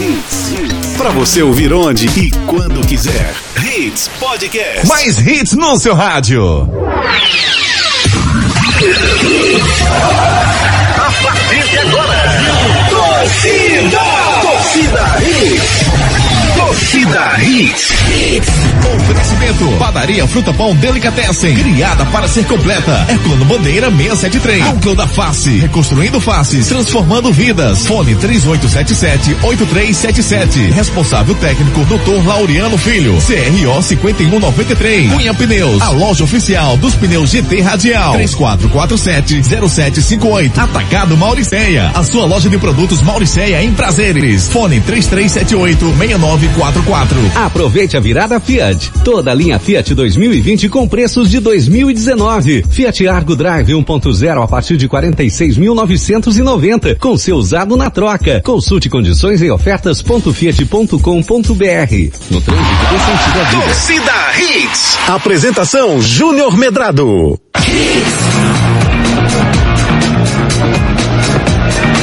[0.00, 0.54] Hits.
[0.96, 3.34] Pra você ouvir onde e quando quiser.
[3.64, 4.86] Hits Podcast.
[4.86, 6.70] Mais hits no seu rádio.
[10.96, 12.22] A partir de agora.
[12.90, 14.00] Torcida.
[14.42, 16.27] Torcida Hits.
[16.68, 17.92] Torcida Hits.
[18.94, 19.66] Oferecimento.
[19.78, 21.56] Padaria Fruta Pão Delicatessen.
[21.56, 23.06] Criada para ser completa.
[23.08, 24.66] Herculano Bandeira 673.
[24.66, 25.48] Núcleo da Face.
[25.60, 26.66] Reconstruindo faces.
[26.66, 27.86] Transformando vidas.
[27.86, 30.70] Fone 3877-8377.
[30.74, 32.22] Responsável técnico Dr.
[32.26, 33.16] Laureano Filho.
[33.16, 35.10] CRO 5193.
[35.10, 35.80] Cunha Pneus.
[35.80, 38.18] A loja oficial dos pneus GT Radial.
[38.18, 40.58] 3447-0758.
[40.58, 41.92] Atacado Mauriceia.
[41.94, 44.48] A sua loja de produtos Mauriceia em prazeres.
[44.48, 44.82] Fone
[46.72, 47.36] 3378-6944.
[47.36, 48.90] Aproveite a virada Fiat.
[49.04, 52.66] Toda a linha Fiat 2020 com preços de 2019.
[52.70, 58.40] Fiat Argo Drive 1.0 a partir de 46.990 com seu usado na troca.
[58.44, 60.98] Consulte condições em ofertas.fiat.com.br.
[62.30, 63.64] No trânsito dê sentido à vida.
[63.64, 64.98] Torcida Hits.
[65.08, 67.36] Apresentação Júnior Medrado.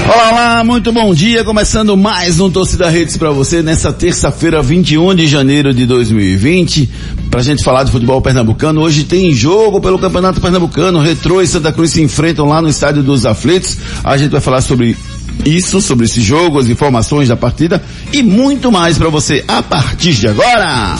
[0.07, 1.43] Olá, olá, muito bom dia.
[1.43, 6.87] Começando mais um Torcida Redes para você nessa terça-feira, 21 de janeiro de 2020.
[7.31, 8.81] Pra gente falar de futebol pernambucano.
[8.81, 10.99] Hoje tem jogo pelo Campeonato Pernambucano.
[10.99, 13.77] Retrô e Santa Cruz se enfrentam lá no Estádio dos Aflitos.
[14.03, 14.95] A gente vai falar sobre
[15.43, 17.83] isso, sobre esse jogo, as informações da partida
[18.13, 20.97] e muito mais para você a partir de agora.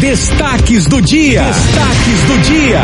[0.00, 1.44] Destaques do dia.
[1.44, 2.82] Destaques do dia.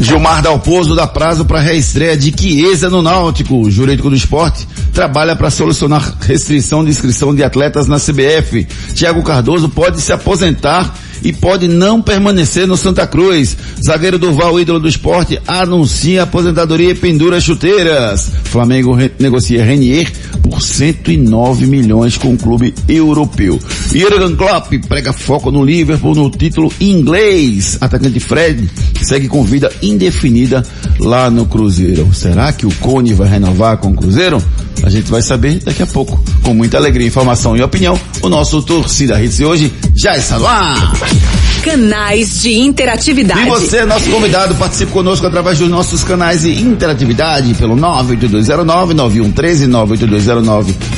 [0.00, 3.56] Gilmar Dalpozo dá prazo para reestreia de Chiesa no Náutico.
[3.56, 8.66] O jurídico do esporte trabalha para solucionar restrição de inscrição de atletas na CBF.
[8.94, 13.56] Tiago Cardoso pode se aposentar e pode não permanecer no Santa Cruz.
[13.84, 18.30] Zagueiro Durval, ídolo do esporte, anuncia aposentadoria e pendura chuteiras.
[18.44, 20.10] Flamengo re negocia Renier
[20.42, 23.60] por 109 milhões com o clube europeu.
[23.92, 27.78] Jurgen Klopp prega foco no Liverpool no título inglês.
[27.80, 28.68] Atacante Fred
[29.06, 30.64] segue com vida indefinida
[30.98, 32.08] lá no Cruzeiro.
[32.12, 34.42] Será que o Cone vai renovar com o Cruzeiro?
[34.82, 36.22] A gente vai saber daqui a pouco.
[36.42, 40.92] Com muita alegria, informação e opinião, o nosso Torcida Hits de hoje já está ar.
[41.62, 43.42] Canais de interatividade.
[43.42, 49.68] E você, nosso convidado, participe conosco através dos nossos canais de interatividade pelo 98209-9113,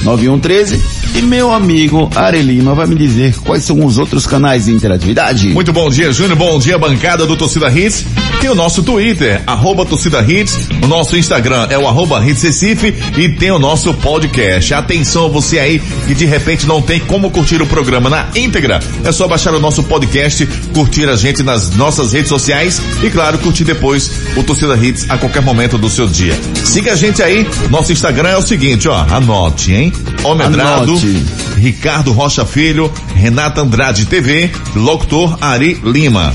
[0.05, 0.81] 98209-9113.
[1.17, 5.49] E meu amigo Are Lima vai me dizer quais são os outros canais de interatividade.
[5.49, 6.37] Muito bom dia, Júnior.
[6.37, 8.05] Bom dia, bancada do Torcida Hits.
[8.41, 10.69] Tem o nosso Twitter, arroba Torcida Hits.
[10.83, 12.95] O nosso Instagram é o arroba Hits Recife.
[13.17, 14.75] E tem o nosso podcast.
[14.75, 18.81] Atenção, você aí que de repente não tem como curtir o programa na íntegra.
[19.05, 23.39] É só baixar o nosso podcast, curtir a gente nas nossas redes sociais e, claro,
[23.39, 26.39] curtir depois o Torcida Hits a qualquer momento do seu dia.
[26.65, 27.47] Siga a gente aí.
[27.71, 28.95] Nosso Instagram é o seguinte, ó.
[29.11, 29.93] Anote, hein?
[30.23, 31.23] Homedrado, Anote.
[31.57, 36.33] Ricardo Rocha Filho, Renata Andrade TV, locutor Ari Lima.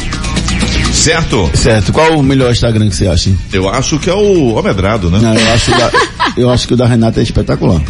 [0.93, 1.49] Certo?
[1.53, 1.93] Certo.
[1.93, 3.29] Qual o melhor Instagram que você acha?
[3.29, 3.37] hein?
[3.53, 5.19] Eu acho que é o Homedrado, né?
[5.21, 5.91] Não, eu acho, da,
[6.35, 7.81] eu acho que o da Renata é espetacular.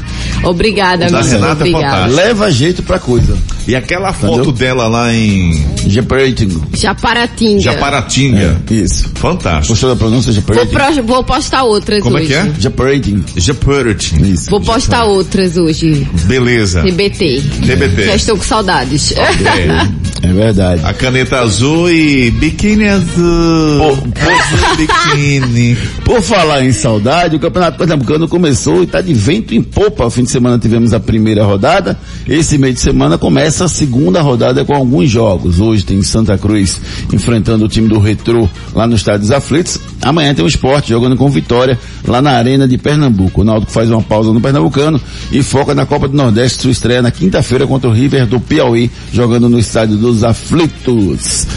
[0.44, 1.34] Obrigada, Da amigo.
[1.34, 1.86] Renata é Obrigada.
[1.96, 2.16] fantástico.
[2.16, 3.38] Leva jeito pra coisa.
[3.70, 4.52] E aquela foto Entendeu?
[4.52, 5.54] dela lá em
[5.88, 6.62] Japarating.
[6.74, 7.62] Japaratinga.
[7.62, 8.62] Japaratinga.
[8.72, 9.10] Isso.
[9.16, 9.70] Fantástico.
[9.70, 10.32] Gostou da pronúncia?
[10.32, 10.96] Vou, Japarating?
[10.96, 12.28] pro- vou postar outras Como é hoje.
[12.30, 12.52] que é?
[12.60, 13.24] Japarating.
[13.36, 14.28] Japaratinga.
[14.28, 14.50] Isso.
[14.50, 16.08] Vou postar outras hoje.
[16.26, 16.82] Beleza.
[16.82, 17.42] TBT.
[17.62, 18.02] Já TBT.
[18.16, 19.14] estou com saudades.
[19.16, 20.00] É.
[20.22, 20.82] É verdade.
[20.84, 23.86] A caneta azul e biquíni azul.
[23.86, 25.78] Azul biquíni.
[26.04, 30.06] Por falar em saudade, o Campeonato Pernambucano começou e está de vento em popa.
[30.06, 31.98] O fim de semana tivemos a primeira rodada.
[32.28, 35.60] Esse meio de semana começa a segunda rodada com alguns jogos.
[35.60, 36.80] Hoje tem Santa Cruz
[37.12, 39.80] enfrentando o time do Retrô lá no Estádio dos Aflitos.
[40.02, 41.78] Amanhã tem o esporte jogando com Vitória
[42.08, 43.42] lá na Arena de Pernambuco.
[43.42, 45.00] O Náutico faz uma pausa no Pernambucano
[45.32, 46.62] e foca na Copa do Nordeste.
[46.62, 51.48] Sua estreia na quinta-feira contra o River do Piauí, jogando no Estádio dos Aflitos.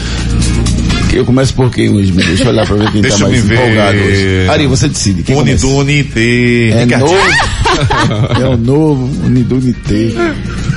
[1.13, 2.11] Eu começo por quem hoje?
[2.11, 2.25] meu?
[2.25, 3.53] Deixa eu olhar pra ver quem Deixa tá mais ver.
[3.53, 4.49] empolgado hoje.
[4.49, 5.21] Ari, você decide.
[5.21, 5.35] Quem?
[5.35, 6.71] Unidunite.
[6.71, 7.13] É novo.
[8.41, 10.11] é o novo Unidunité.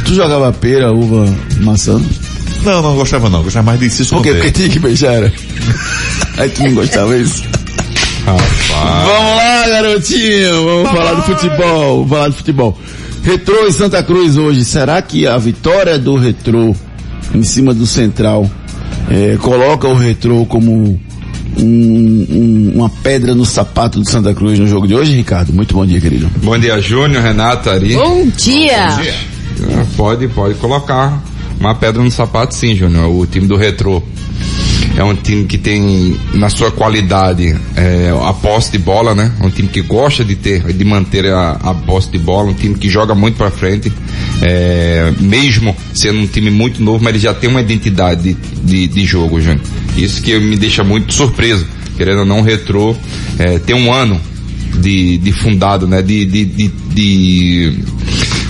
[0.06, 1.26] Tu jogava pera, uva,
[1.61, 2.00] maçã?
[2.62, 3.43] Não, não gostava não.
[3.43, 4.32] Gostava mais de Cisco Por quê?
[4.35, 5.14] Porque tinha que beijar.
[5.14, 5.32] era?
[6.38, 7.43] Aí tu não gostava disso?
[8.25, 8.43] Vamos
[8.73, 10.64] lá, garotinho.
[10.64, 11.97] Vamos falar do futebol.
[12.05, 12.79] Vamos falar do futebol.
[13.23, 14.64] Retrô e Santa Cruz hoje.
[14.64, 16.75] Será que a vitória do Retrô
[17.35, 18.49] em cima do Central
[19.11, 20.99] eh, coloca o Retrô como
[21.59, 25.52] um- um- uma pedra no sapato do Santa Cruz no jogo de hoje, Ricardo?
[25.52, 26.29] Muito bom dia, querido.
[26.43, 27.94] Bom dia, Júnior, Renato, Ari.
[27.94, 28.87] Bom dia.
[28.88, 29.02] Ah,
[29.97, 31.23] Pode, pode colocar
[31.58, 34.03] uma pedra no sapato sim, Júnior, o time do Retrô.
[34.97, 39.31] É um time que tem, na sua qualidade, é, a posse de bola, né?
[39.43, 42.75] Um time que gosta de ter, de manter a, a posse de bola, um time
[42.75, 43.93] que joga muito pra frente,
[44.41, 48.88] é, mesmo sendo um time muito novo, mas ele já tem uma identidade de, de,
[48.88, 49.61] de jogo, Júnior.
[49.99, 51.67] Isso que me deixa muito surpreso.
[51.97, 52.97] Querendo ou não, o Retrô
[53.38, 54.19] é, tem um ano
[54.79, 56.00] de, de fundado, né?
[56.00, 57.79] De, de, de, de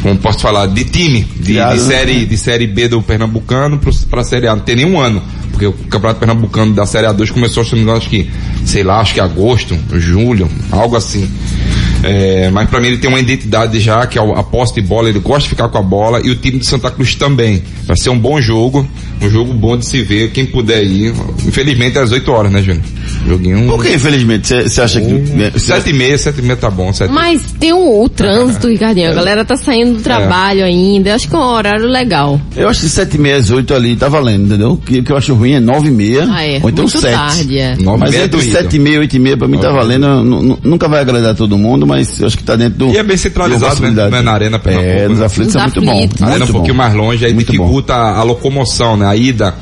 [0.02, 1.76] como posso falar, de time, de, de né?
[1.78, 4.54] série, de série B do Pernambucano pro, pra série A.
[4.54, 5.22] Não tem nenhum ano.
[5.50, 8.28] Porque o Campeonato Pernambucano da Série A2 começou, se não acho que,
[8.66, 11.26] sei lá, acho que agosto, julho, algo assim.
[12.02, 15.08] É, mas pra mim ele tem uma identidade já, que é a posse de bola,
[15.08, 17.62] ele gosta de ficar com a bola, e o time de Santa Cruz também.
[17.86, 18.86] Vai ser um bom jogo,
[19.22, 21.14] um jogo bom de se ver, quem puder ir.
[21.46, 22.84] Infelizmente é às 8 horas, né, Júnior?
[23.26, 23.66] Joguinho.
[23.66, 24.48] Por que, infelizmente?
[24.68, 25.06] Você acha que...
[25.06, 28.68] né, Sete e meia, sete e meia tá bom, sete Mas tem o, o trânsito,
[28.68, 29.10] Ricardinho.
[29.10, 31.14] A galera tá saindo do trabalho ainda.
[31.14, 32.40] Acho que é um horário legal.
[32.56, 34.72] Eu acho que sete e meia às oito ali tá valendo, entendeu?
[34.72, 36.60] O que, que eu acho ruim é nove e meia, Ah, é.
[36.62, 37.12] ou então Muito sete.
[37.14, 37.76] tarde, é.
[37.76, 40.06] Nove e Mas é entre sete e meia oito e meia pra mim tá valendo,
[40.22, 42.88] nu- nu- nunca vai agradar todo mundo, mas eu acho que tá dentro do...
[42.92, 44.08] E é bem centralizado, né?
[44.10, 45.26] Não é na Arena Pernambuco, É, nos né?
[45.26, 46.18] aflitos Nos é muito aflitos.
[46.20, 46.24] bom.
[46.24, 46.78] A arena muito um pouquinho bom.
[46.82, 49.06] mais longe, aí Muito dificulta a, a locomoção, né?
[49.06, 49.54] A ida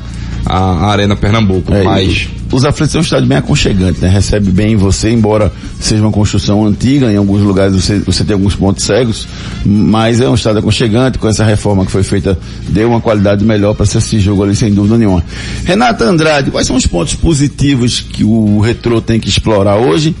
[0.45, 1.73] à Arena Pernambuco.
[1.73, 4.07] É, mas Os aflitos é um estádio bem aconchegante, né?
[4.07, 8.55] Recebe bem você, embora seja uma construção antiga, em alguns lugares você, você tem alguns
[8.55, 9.27] pontos cegos,
[9.65, 12.37] mas é um estádio aconchegante, com essa reforma que foi feita,
[12.69, 15.23] deu uma qualidade melhor para esse jogo ali, sem dúvida nenhuma.
[15.65, 20.15] Renata Andrade, quais são os pontos positivos que o Retrô tem que explorar hoje?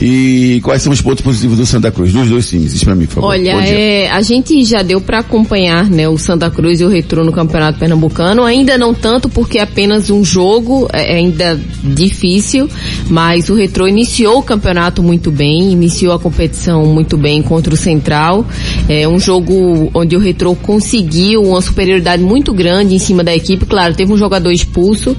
[0.00, 2.72] E quais são os pontos positivos do Santa Cruz, dos dois times?
[2.72, 3.28] Isso para mim, por favor.
[3.28, 7.24] Olha, é, a gente já deu para acompanhar né, o Santa Cruz e o Retrô
[7.24, 8.44] no Campeonato Pernambucano.
[8.44, 12.68] Ainda não tanto porque é apenas um jogo, é ainda difícil,
[13.08, 17.76] mas o Retrô iniciou o campeonato muito bem, iniciou a competição muito bem contra o
[17.76, 18.46] Central.
[18.88, 23.66] É um jogo onde o Retrô conseguiu uma superioridade muito grande em cima da equipe.
[23.66, 25.16] Claro, teve um jogador expulso.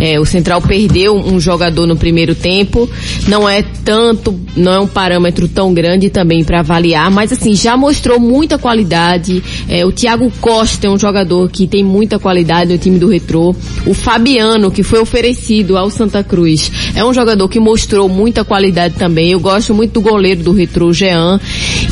[0.00, 2.88] É, o Central perdeu um jogador no primeiro tempo.
[3.28, 7.76] Não é tanto, não é um parâmetro tão grande também para avaliar, mas assim, já
[7.76, 9.42] mostrou muita qualidade.
[9.68, 13.54] É, o Thiago Costa é um jogador que tem muita qualidade no time do Retrô.
[13.86, 18.94] O Fabiano, que foi oferecido ao Santa Cruz, é um jogador que mostrou muita qualidade
[18.94, 19.32] também.
[19.32, 21.38] Eu gosto muito do goleiro do Retrô, Jean.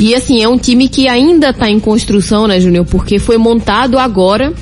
[0.01, 2.87] E assim, é um time que ainda está em construção, né, Júnior?
[2.87, 4.55] Porque foi montado agora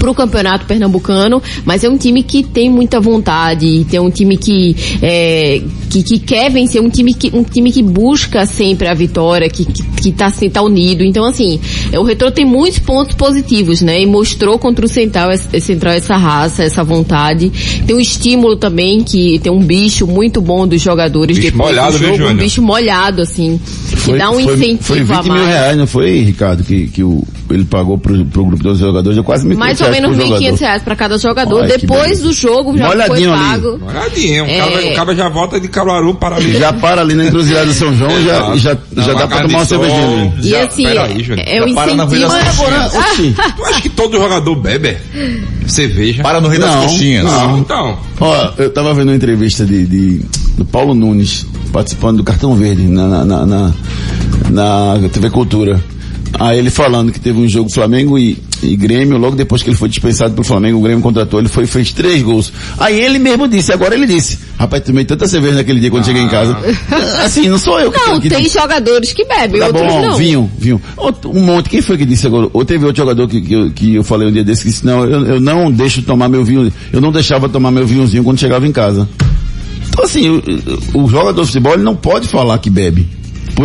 [0.00, 4.74] pro campeonato pernambucano, mas é um time que tem muita vontade, tem um time que,
[5.02, 5.60] é,
[5.90, 9.66] que, que quer vencer, um time que, um time que busca sempre a vitória, que,
[9.66, 11.04] que, que tá, assim, tá unido.
[11.04, 11.60] Então, assim,
[11.92, 14.00] é, o Retro tem muitos pontos positivos, né?
[14.00, 17.52] E mostrou contra o Central, Central essa raça, essa vontade.
[17.86, 21.98] Tem um estímulo também, que tem um bicho muito bom dos jogadores Bicho depois molhado,
[21.98, 23.60] do jogo, um bicho molhado, assim,
[24.02, 25.46] que dá um foi, incentivo foi 20 a mil mais.
[25.46, 29.24] reais, não foi, Ricardo, que, que o, ele pagou pro, pro grupo dos jogadores, deu
[29.24, 31.60] quase mil Mais ou menos 1.500 reais para cada jogador.
[31.62, 33.42] Olha Depois do jogo já foi Molhadinho ali.
[33.44, 33.80] pago.
[33.86, 34.58] Olhadinho, o, É.
[34.58, 36.58] cara, o cara já volta de Caruaru para ali.
[36.58, 39.42] Já para ali na encruzilhada do São João, já, já, Não, já dá uma pra
[39.42, 40.02] tomar uma cervejinha
[40.32, 40.48] ali.
[40.48, 42.30] E assim, é o para incentivo.
[43.56, 44.96] Tu acha que todo jogador bebe
[45.66, 46.22] cerveja?
[46.22, 47.24] Para no Rio das Não, Coxinhas.
[47.24, 47.98] Não, então.
[48.20, 50.24] Ó, eu tava vendo uma entrevista de, de-
[50.56, 55.82] do Paulo Nunes, participando do Cartão Verde, na, na, na, na- na TV Cultura.
[56.38, 59.76] Aí ele falando que teve um jogo Flamengo e, e Grêmio, logo depois que ele
[59.76, 62.52] foi dispensado pelo Flamengo, o Grêmio contratou, ele foi fez três gols.
[62.78, 66.22] Aí ele mesmo disse, agora ele disse, rapaz, tomei tanta cerveja naquele dia quando cheguei
[66.22, 66.56] em casa.
[67.24, 70.16] Assim, não sou eu que Não, que tem jogadores que bebem, Tá outros bom, não.
[70.16, 70.80] vinho, vinho.
[71.26, 72.48] Um monte, quem foi que disse agora?
[72.52, 74.84] Ou teve outro jogador que, que, eu, que eu falei um dia desse que disse,
[74.84, 78.38] não, eu, eu não deixo tomar meu vinho, eu não deixava tomar meu vinhozinho quando
[78.38, 79.08] chegava em casa.
[79.88, 83.06] Então assim, o, o jogador de futebol ele não pode falar que bebe.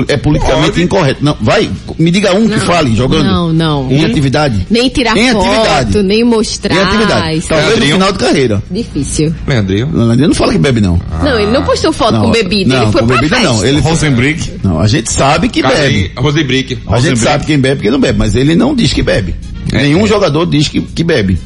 [0.07, 0.83] É politicamente Pode.
[0.83, 1.23] incorreto.
[1.23, 3.23] Não, vai, me diga um que fale, jogando.
[3.25, 3.91] Não, não.
[3.91, 4.65] Em atividade.
[4.69, 6.03] Nem tirar em foto, atividade.
[6.03, 6.75] nem mostrar.
[6.75, 7.41] Em atividade.
[7.41, 7.93] Talvez no Leandrinho.
[7.93, 8.63] final de carreira.
[8.69, 9.33] Difícil.
[9.47, 9.89] Leandrinho.
[9.93, 10.99] Não, ele não fala que bebe não.
[11.23, 13.51] Não, ele não postou foto Não, com bebida, não, ele foi com pra bebida festa.
[13.53, 13.65] não.
[13.65, 14.51] Ele, Rosenbrick.
[14.63, 16.11] não, a gente sabe que bebe.
[16.17, 16.77] Rosenbrick.
[16.87, 19.35] A gente sabe quem bebe e quem não bebe, mas ele não diz que bebe.
[19.71, 20.07] É, Nenhum é.
[20.07, 21.37] jogador diz que, que bebe.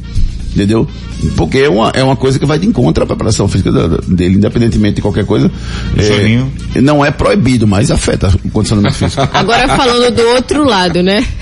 [0.54, 0.88] Entendeu?
[1.36, 3.70] Porque é uma, é uma coisa que vai de encontro à preparação física
[4.06, 5.50] dele, independentemente de qualquer coisa.
[5.96, 9.28] É, não é proibido, mas afeta o condicionamento físico.
[9.32, 11.24] Agora falando do outro lado, né?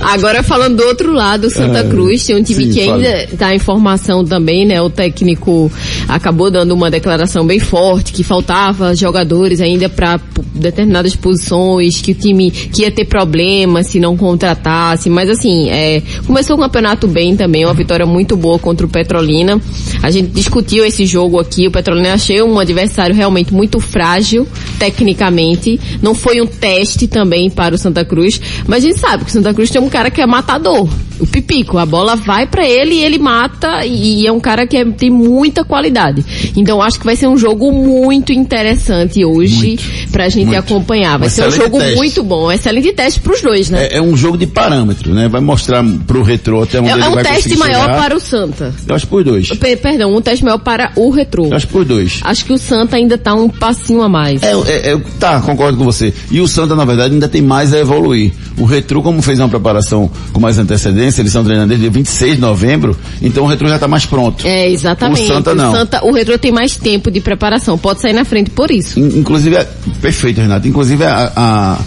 [0.00, 3.24] Agora falando do outro lado, o Santa É, Cruz tem um time sim, que ainda
[3.24, 4.80] está em formação também, né?
[4.80, 5.70] O técnico
[6.08, 10.18] acabou dando uma declaração bem forte que faltava jogadores ainda para
[10.54, 16.02] determinadas posições, que o time que ia ter problemas se não contratasse, mas assim, é,
[16.26, 19.60] começou o campeonato bem também, uma vitória muito boa contra o Petrolina.
[20.02, 24.46] A gente discutiu esse jogo aqui, o Petrolina achei um adversário realmente muito frágil,
[24.78, 25.78] tecnicamente.
[26.02, 29.32] Não foi um teste também para o Santa Cruz, mas a gente sabe que o
[29.32, 30.88] Santa Cruz tem um cara que é matador.
[31.18, 34.74] O Pipico, a bola vai para ele e ele mata e é um cara que
[34.76, 36.24] é, tem muita qualidade.
[36.56, 39.78] Então acho que vai ser um jogo muito interessante hoje
[40.10, 40.58] pra gente muito.
[40.58, 41.18] acompanhar.
[41.18, 41.96] Vai Um ser um jogo teste.
[41.96, 43.88] muito bom, excelente teste pros dois, né?
[43.88, 45.28] É, é um jogo de parâmetro, né?
[45.28, 47.96] Vai mostrar pro retrô até onde É, ele é um vai teste maior chegar.
[48.02, 48.74] para o Santa.
[48.88, 49.48] Eu acho por dois.
[49.48, 51.46] Pe- perdão, um teste maior para o retrô.
[51.46, 52.20] Eu acho por dois.
[52.22, 54.42] Acho que o Santa ainda tá um passinho a mais.
[54.42, 56.12] É, é, é, tá, concordo com você.
[56.30, 58.32] E o Santa, na verdade, ainda tem mais a evoluir.
[58.58, 62.34] O Retro, como fez uma preparação com mais antecedência, eles estão treinando desde dia 26
[62.36, 64.46] de novembro, então o Retro já está mais pronto.
[64.46, 65.22] É, exatamente.
[65.22, 65.72] O Santa não.
[65.72, 68.98] O, Santa, o retrô tem mais tempo de preparação, pode sair na frente por isso.
[69.00, 69.68] In- Inclusive, é-
[70.02, 70.66] perfeito, Renato.
[70.68, 71.78] Inclusive, a, a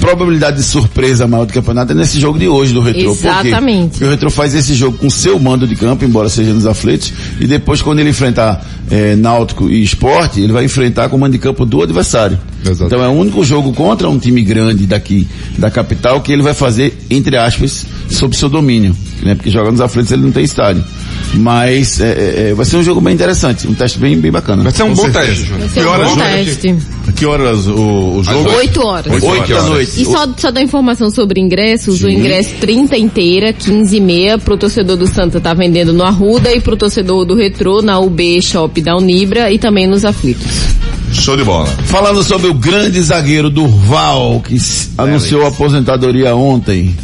[0.00, 3.04] probabilidade de surpresa maior do campeonato é nesse jogo de hoje do Retro.
[3.04, 3.12] Por?
[3.12, 3.90] Exatamente.
[3.90, 7.12] Porque o Retro faz esse jogo com seu mando de campo, embora seja nos aflitos,
[7.38, 11.32] e depois, quando ele enfrentar eh, Náutico e Esporte, ele vai enfrentar com o mando
[11.32, 12.38] de campo do adversário.
[12.64, 12.84] Exato.
[12.86, 15.28] Então é o único jogo contra um time grande daqui,
[15.58, 18.96] da capital, que ele vai fazer, entre aspas, sob seu domínio.
[19.22, 19.34] Né?
[19.34, 20.84] Porque joga nos aflitos ele não tem estádio.
[21.34, 24.62] Mas é, é, é, vai ser um jogo bem interessante, um teste bem, bem bacana.
[24.64, 25.26] Vai ser um Com bom certeza.
[25.26, 25.68] teste, Júnior.
[25.70, 26.76] Que um horas bom joga teste.
[27.16, 28.50] Que horas o, o jogo?
[28.56, 29.12] Oito horas.
[29.12, 29.68] Oito Oito da horas.
[29.68, 30.02] noite.
[30.02, 34.56] E só, só dar informação sobre ingressos, o ingresso 30 inteira, 15 e meia, pro
[34.56, 38.80] torcedor do Santa tá vendendo no Arruda e pro torcedor do Retrô na UB Shop
[38.80, 40.46] da Unibra e também nos aflitos.
[41.12, 41.66] Show de bola.
[41.86, 46.94] Falando sobre o grande zagueiro Durval, que s- anunciou a aposentadoria ontem.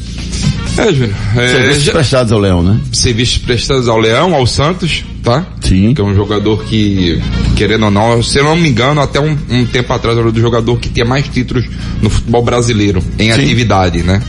[0.79, 1.15] É, Júnior.
[1.37, 2.81] É, Serviços prestados ao Leão, né?
[2.93, 5.47] serviços prestados ao Leão, ao Santos, tá?
[5.63, 5.95] Sim.
[5.95, 7.21] Que é um jogador que,
[7.57, 10.41] querendo ou não, se eu não me engano, até um, um tempo atrás era do
[10.41, 11.65] jogador que tinha mais títulos
[12.03, 13.43] no futebol brasileiro, em Sim.
[13.43, 14.23] atividade, né?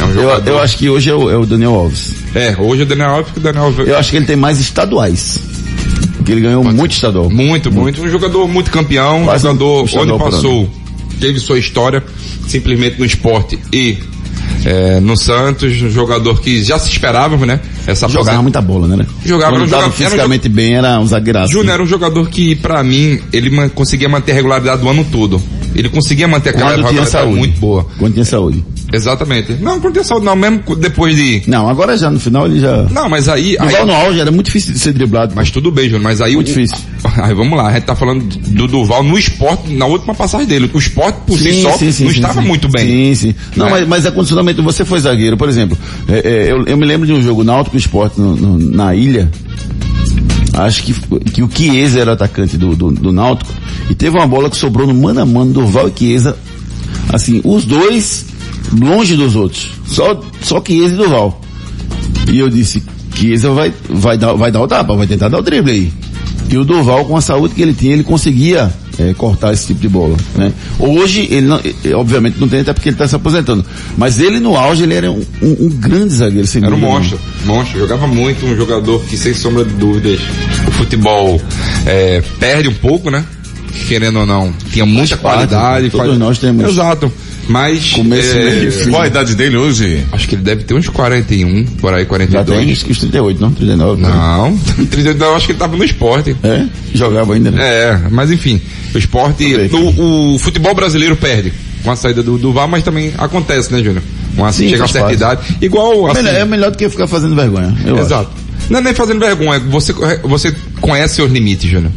[0.00, 0.50] É um Eu, jogador.
[0.50, 2.12] eu acho que hoje é o, é o Daniel Alves.
[2.34, 3.88] É, hoje o Daniel Alves, que o Daniel Alves.
[3.88, 5.40] Eu acho que ele tem mais estaduais.
[6.24, 7.28] Que ele ganhou muito estadual.
[7.30, 8.02] Muito, muito.
[8.02, 10.70] Um jogador muito campeão, um Quase um jogador estadual onde passou,
[11.20, 12.02] teve sua história,
[12.48, 13.98] simplesmente no esporte e
[14.64, 17.60] é, no Santos, um jogador que já se esperava, né?
[17.86, 19.06] Essa Jogava muita bola, né?
[19.24, 21.52] Jogava, Quando tava jogador- era um fisicamente bem, era um zagueiraço.
[21.52, 25.04] Júnior era um jogador que, pra mim, ele man- conseguia manter a regularidade do ano
[25.10, 25.40] todo.
[25.74, 27.36] Ele conseguia manter aquela Quando tinha regularidade saúde.
[27.38, 27.86] muito boa.
[27.98, 28.64] Quando tinha saúde.
[28.92, 29.52] Exatamente.
[29.54, 31.42] Não, quando tinha saúde não, mesmo depois de...
[31.48, 32.84] Não, agora já no final ele já...
[32.90, 33.56] Não, mas aí...
[33.58, 35.32] aí Duval no auge era muito difícil de ser driblado.
[35.34, 36.34] mas tudo bem, Júnior, mas aí...
[36.36, 36.78] Muito o- difícil.
[37.22, 40.70] Aí vamos lá, a gente tá falando do Duval no esporte, na última passagem dele.
[40.72, 42.48] O esporte por si só não estava sim.
[42.48, 43.14] muito bem.
[43.14, 43.34] Sim, sim.
[43.54, 43.72] Não, Né?
[43.72, 44.62] mas, mas é condicionamento.
[44.62, 45.76] Você foi zagueiro, por exemplo.
[46.08, 46.14] é,
[46.46, 49.30] é, eu, eu me lembro de um jogo Náutico Esporte no, no- na ilha.
[50.52, 50.94] Acho que,
[51.32, 53.52] que o Chiesa era atacante do, do, do Náutico.
[53.90, 56.36] E teve uma bola que sobrou no mano a mano do Val e Chiesa.
[57.12, 58.26] Assim, os dois
[58.72, 59.72] longe dos outros.
[59.86, 61.40] Só, só Chiesa e Duval.
[62.30, 62.82] E eu disse,
[63.14, 65.92] Chiesa vai, vai, dar, vai dar o tapa, vai tentar dar o drible aí.
[66.48, 69.80] E o Durval, com a saúde que ele tinha, ele conseguia eh, cortar esse tipo
[69.80, 70.16] de bola.
[70.36, 70.52] Né?
[70.78, 73.64] Hoje, ele não, eh, obviamente não tem, até porque ele está se aposentando.
[73.96, 76.46] Mas ele no auge, ele era um, um- um grande zagueiro.
[76.46, 77.78] sem Era um monstro, monstro.
[77.78, 80.20] Jogava muito, um jogador que, sem sombra de dúvidas,
[80.66, 81.40] o futebol
[81.86, 83.24] é, perde um pouco, né?
[83.88, 85.90] Querendo ou não, tinha muita parte, qualidade.
[85.90, 86.64] todos nós temos.
[86.70, 87.12] Exato.
[87.46, 88.90] Mas, Começo, é, meio fim.
[88.90, 90.02] Qual a idade dele hoje?
[90.12, 92.58] acho que ele deve ter uns 41, por aí, Já 42.
[92.64, 93.52] tem acho que os 38, não?
[93.52, 94.00] 39.
[94.00, 94.08] né?
[94.08, 96.34] Não, 32, eu acho que ele tava no esporte.
[96.42, 96.64] É?
[96.94, 97.62] Jogava ainda, né?
[97.62, 98.58] É, mas enfim,
[98.96, 103.12] o esporte, o, o futebol brasileiro perde com a saída do, do VAR, mas também
[103.18, 104.02] acontece, né, Júnior?
[104.36, 105.56] Uma, Sim, chega a certa idade.
[105.60, 107.74] Igual, assim, Melhor- é melhor do que ficar fazendo vergonha.
[107.84, 108.04] Eu acho.
[108.06, 108.30] Exato.
[108.70, 111.92] Não é nem fazendo vergonha, você, você conhece seus limites, Júnior.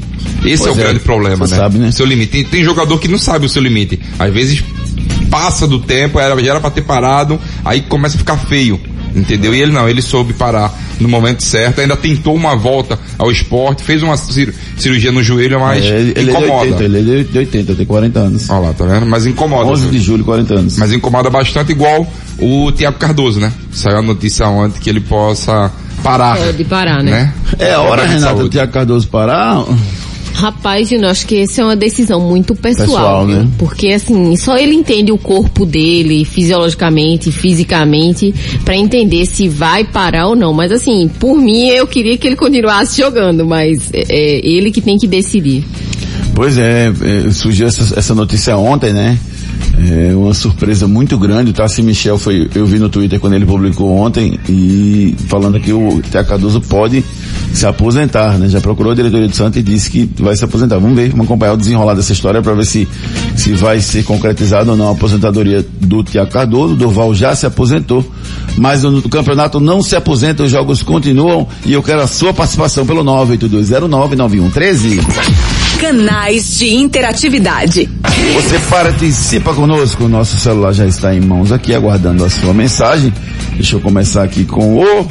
[0.46, 1.56] Esse Pois é o é, grande problema, né?
[1.56, 1.92] sabe, né?
[1.92, 2.32] Seu limite.
[2.32, 4.00] Tem, tem jogador que não sabe o seu limite.
[4.20, 4.64] Às vezes
[5.32, 8.80] passa do tempo, era, já era pra ter parado, aí começa a ficar feio.
[9.18, 9.54] Entendeu?
[9.56, 13.84] E ele não, ele soube parar no momento certo, ainda tentou uma volta ao esporte,
[13.84, 16.62] fez uma cir- cirurgia no joelho, mas É, ele, ele é de incomoda.
[16.76, 18.50] 80, ele é de 80, tem 40 anos.
[18.50, 19.06] Olha lá, tá vendo?
[19.08, 19.72] Mas incomoda.
[19.72, 20.78] 11 de julho, 40 anos.
[20.78, 22.06] Mas incomoda bastante, igual
[22.40, 23.52] o Tiago Cardoso, né?
[23.72, 25.72] Saiu a notícia ontem que ele possa
[26.04, 26.38] parar.
[26.38, 27.34] Pode parar, né?
[27.58, 28.50] é a hora, Renato, saúde.
[28.50, 29.64] Tiago Cardoso parar.
[30.38, 33.48] Rapaz, Júnior, acho que essa é uma decisão muito pessoal, Pessoal, né?
[33.58, 38.32] Porque assim, só ele entende o corpo dele, fisiologicamente, fisicamente,
[38.64, 40.54] pra entender se vai parar ou não.
[40.54, 44.80] Mas assim, por mim, eu queria que ele continuasse jogando, mas é, é ele que
[44.80, 45.66] tem que decidir.
[46.36, 49.18] Pois é, é, surgiu essa, essa notícia ontem, né?
[49.80, 51.52] É uma surpresa muito grande.
[51.52, 55.72] O Tassi Michel foi, eu vi no Twitter quando ele publicou ontem e falando que
[55.72, 57.06] o Tiago Cardoso pode
[57.54, 58.50] se aposentar, né?
[58.50, 60.80] Já procurou a diretoria do Santos e disse que vai se aposentar.
[60.80, 62.88] Vamos ver, vamos acompanhar o desenrolar dessa história para ver se,
[63.36, 66.74] se vai ser concretizado ou não a aposentadoria do Tiago Cardoso.
[66.74, 68.04] O Durval já se aposentou,
[68.58, 72.34] mas no, no campeonato não se aposenta, os jogos continuam e eu quero a sua
[72.34, 75.02] participação pelo 982099113.
[75.80, 77.88] Canais de interatividade.
[78.34, 83.12] Você participa conosco, o nosso celular já está em mãos aqui, aguardando a sua mensagem.
[83.54, 85.08] Deixa eu começar aqui com o...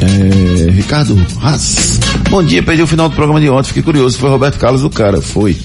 [0.00, 1.98] É, Ricardo Haas.
[2.30, 4.90] Bom dia, perdi o final do programa de ontem, fiquei curioso, foi Roberto Carlos o
[4.90, 5.56] cara, foi.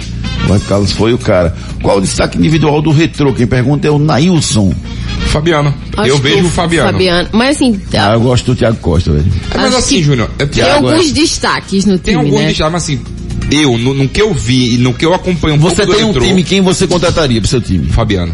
[0.44, 1.56] Roberto Carlos foi o cara.
[1.82, 3.34] Qual o destaque individual do retrô?
[3.34, 4.74] Quem pergunta é o Nailson.
[5.28, 5.74] Fabiano.
[5.98, 6.92] Acho eu vejo o Fabiano.
[6.92, 7.30] Fabiano.
[7.34, 9.26] Mas assim, Ah, eu gosto do Thiago Costa, velho.
[9.52, 12.48] É, mas Acho assim, Júnior, é tem Thiago, alguns destaques no tem time, alguns né?
[12.48, 13.00] destaques, mas assim,
[13.52, 15.96] eu, no, no que eu vi e no que eu acompanho um Você pouco do
[15.98, 17.88] tem um retrô, time, quem você contrataria pro seu time?
[17.90, 18.34] Fabiano.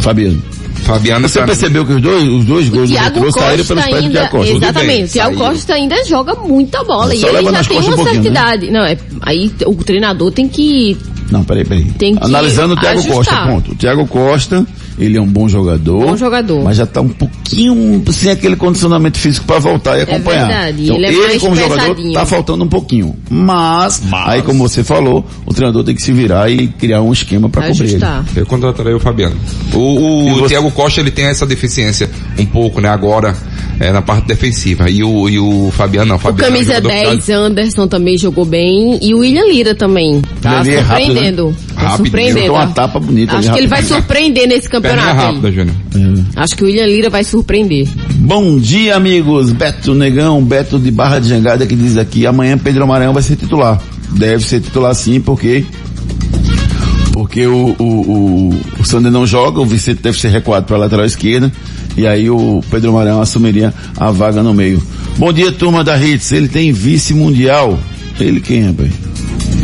[0.00, 0.42] Fabiano.
[0.82, 3.96] Fabiano Você mim- percebeu que os dois, os dois gols do saíram Costa pelos pés
[3.96, 4.52] do ainda, Thiago Costa.
[4.52, 5.36] exatamente, bem, o Thiago.
[5.36, 8.70] Costa ainda joga muita bola e Só ele leva já tem uma um né?
[8.72, 10.96] Não, é, aí o treinador tem que
[11.30, 11.84] Não, peraí, peraí.
[11.98, 13.16] Tem que Analisando o Thiago ajustar.
[13.16, 13.72] Costa, ponto.
[13.72, 14.66] O Thiago Costa,
[15.04, 16.06] ele é um bom jogador.
[16.06, 16.62] Bom jogador.
[16.64, 20.46] Mas já tá um pouquinho sem aquele condicionamento físico para voltar e acompanhar.
[20.46, 22.12] verdade, Então, ele é mais como jogador, pesadinho.
[22.14, 23.16] tá faltando um pouquinho.
[23.30, 27.12] Mas, Mas- aí como você falou, o treinador tem que se virar e criar um
[27.12, 28.04] esquema para cobrir ele.
[28.36, 29.36] Eu contratarei o Fabiano.
[29.72, 33.34] O, o você- Thiago Costa, ele tem essa deficiência um pouco, né, agora,
[33.80, 34.88] é, na parte defensiva.
[34.90, 36.16] E o, e o Fabiano não.
[36.16, 38.98] O O Fabiano é camisa que 10, Anderson também jogou bem.
[39.02, 40.22] E o William Lira também.
[40.40, 41.56] Tá Ele é rápido, surpreendendo.
[41.82, 42.40] Tá Rápido, surpreendendo.
[42.40, 45.08] Botou uma tapa bonita Acho que ele vai surpreender nesse campeonato.
[45.08, 45.26] aí.
[45.26, 45.76] rápida, Júnior.
[46.36, 47.88] Acho que o William Lira vai surpreender.
[48.16, 49.50] Bom dia, amigos.
[49.50, 53.36] Beto Negão, Beto de Barra de Jangada que diz aqui, amanhã Pedro Maranhão vai ser
[53.36, 53.80] titular.
[54.10, 55.64] Deve ser titular sim, porque
[57.12, 60.80] porque o, o, o, o Sander não joga, o Vicente deve ser recuado para a
[60.80, 61.52] lateral esquerda,
[61.96, 64.82] e aí o Pedro Maranhão assumiria a vaga no meio.
[65.18, 66.32] Bom dia, turma da Hits.
[66.32, 67.78] Ele tem vice-mundial.
[68.18, 68.90] Ele quem, rapaz?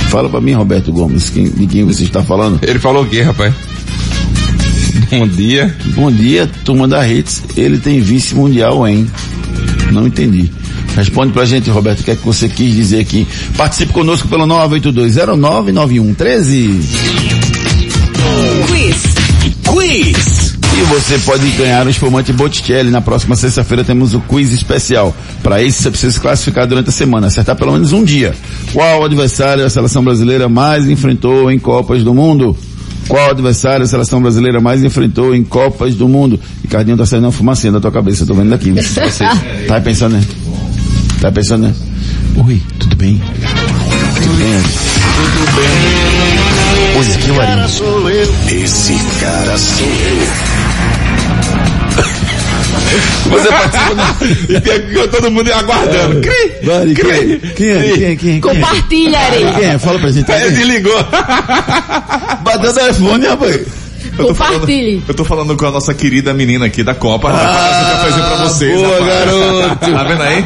[0.08, 2.58] Fala pra mim, Roberto Gomes, quem- de quem você está falando?
[2.62, 3.52] Ele falou o quê, rapaz?
[5.10, 5.74] Bom dia.
[5.94, 7.42] Bom dia, turma da Hits.
[7.56, 9.06] Ele tem vice-mundial, hein?
[9.92, 10.50] Não entendi.
[10.96, 13.26] Responde pra gente, Roberto, o que é que você quis dizer aqui.
[13.56, 16.80] Participe conosco pelo 982099113.
[18.66, 18.96] Quiz.
[19.64, 20.47] Quiz.
[20.78, 22.88] E você pode ganhar o espumante Botticelli.
[22.88, 25.12] Na próxima sexta-feira temos o quiz especial.
[25.42, 28.32] Para isso você precisa se classificar durante a semana, acertar pelo menos um dia.
[28.72, 32.56] Qual adversário a seleção brasileira mais enfrentou em Copas do Mundo?
[33.08, 36.38] Qual adversário a seleção brasileira mais enfrentou em Copas do Mundo?
[36.62, 38.70] Ricardinho tá saindo uma fumacinha da tua cabeça, tô vendo daqui.
[38.70, 39.24] Você
[39.66, 40.24] tá pensando, né?
[41.20, 41.74] Tá pensando, né?
[42.46, 43.20] Oi, tudo bem?
[44.22, 44.62] Tudo bem?
[44.62, 46.17] Tudo bem.
[46.98, 47.52] Oi, aqui é o Ari.
[48.64, 50.18] Esse cara sou eu.
[53.30, 56.20] Você participa E todo mundo aguardando.
[56.20, 57.38] Cri, Dari, quem, cri.
[57.54, 57.82] quem é?
[57.82, 57.96] Quem é?
[57.96, 58.16] Quem é?
[58.16, 58.40] Quem é?
[58.40, 59.52] Compartilha, Ari.
[59.54, 59.78] Quem é?
[59.78, 60.32] Fala pra gente.
[60.32, 60.50] Aí é?
[60.50, 61.04] desligou.
[62.42, 63.60] Bateu o telefone, rapaz.
[64.18, 65.04] Eu tô falando- Compartilhe.
[65.06, 67.28] Eu tô falando com a nossa querida menina aqui da Copa.
[67.28, 68.74] Ela vai fazer um cafezinho pra vocês.
[68.80, 69.06] boa, rapaz.
[69.06, 69.90] garoto.
[69.92, 70.44] Tá vendo aí?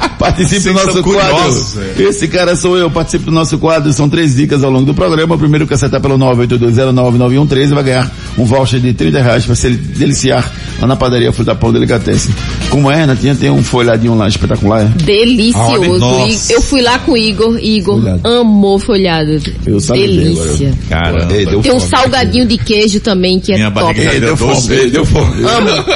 [0.21, 1.65] Participe do nosso quadro.
[1.97, 2.03] é.
[2.03, 3.91] Esse cara sou eu, participe do nosso quadro.
[3.91, 5.33] São três dicas ao longo do programa.
[5.33, 9.69] O primeiro que acertar pelo 982099113 vai ganhar um voucher de 30 reais para se
[9.69, 12.33] deliciar lá na padaria Fruta Pão Delicatessen.
[12.69, 13.35] Como é, Natinha?
[13.35, 14.85] Tem um folhadinho lá espetacular.
[14.85, 16.03] Delicioso.
[16.03, 16.37] Olha.
[16.49, 17.57] Eu fui lá com o Igor.
[17.61, 18.27] Igor Folhado.
[18.27, 19.39] amou folhado.
[19.65, 20.73] Eu sabia Delícia.
[20.89, 21.33] Caramba.
[21.35, 23.85] Ei, deu Tem um salgadinho de queijo também que é Minha top.
[23.85, 25.43] barriga já deu fome, Deu fome.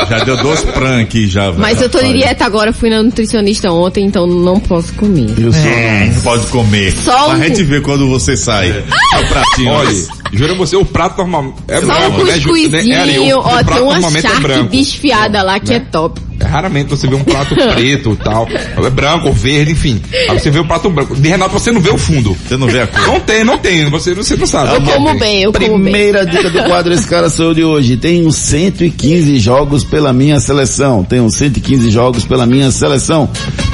[0.09, 1.59] Já deu dois pran aqui já, velho.
[1.61, 5.29] Mas eu tô de dieta agora, fui na nutricionista ontem, então não posso comer.
[5.39, 5.61] Eu sou.
[5.61, 6.91] É, pode comer.
[6.91, 8.71] Só Mas um- a gente vê quando você sai.
[8.71, 9.69] O pratinho.
[9.71, 9.89] Olha,
[10.37, 13.13] juro você, o prato normal é Só branco, um né, Ju- né, Ari?
[13.13, 14.69] cuscuzinho, O- o ó, prato tem uma normalmente é charque branco.
[14.69, 16.21] desfiada lá que é top.
[16.41, 18.47] Raramente você vê um prato preto e tal.
[18.51, 20.01] É branco, verde, enfim.
[20.29, 21.15] Aí você vê o prato branco.
[21.15, 22.35] De Renato você não vê o fundo.
[22.47, 23.07] Você não vê a cor.
[23.07, 23.89] Não tem, não tem.
[23.89, 24.75] Você, você não sabe.
[24.75, 25.91] Eu como bem, eu como bem.
[25.93, 27.97] Primeira dica do quadro Esse Cara Sou Eu de hoje.
[27.97, 31.03] Tenho 115 jogos pela minha seleção.
[31.03, 33.29] Tenho 115 jogos pela minha seleção.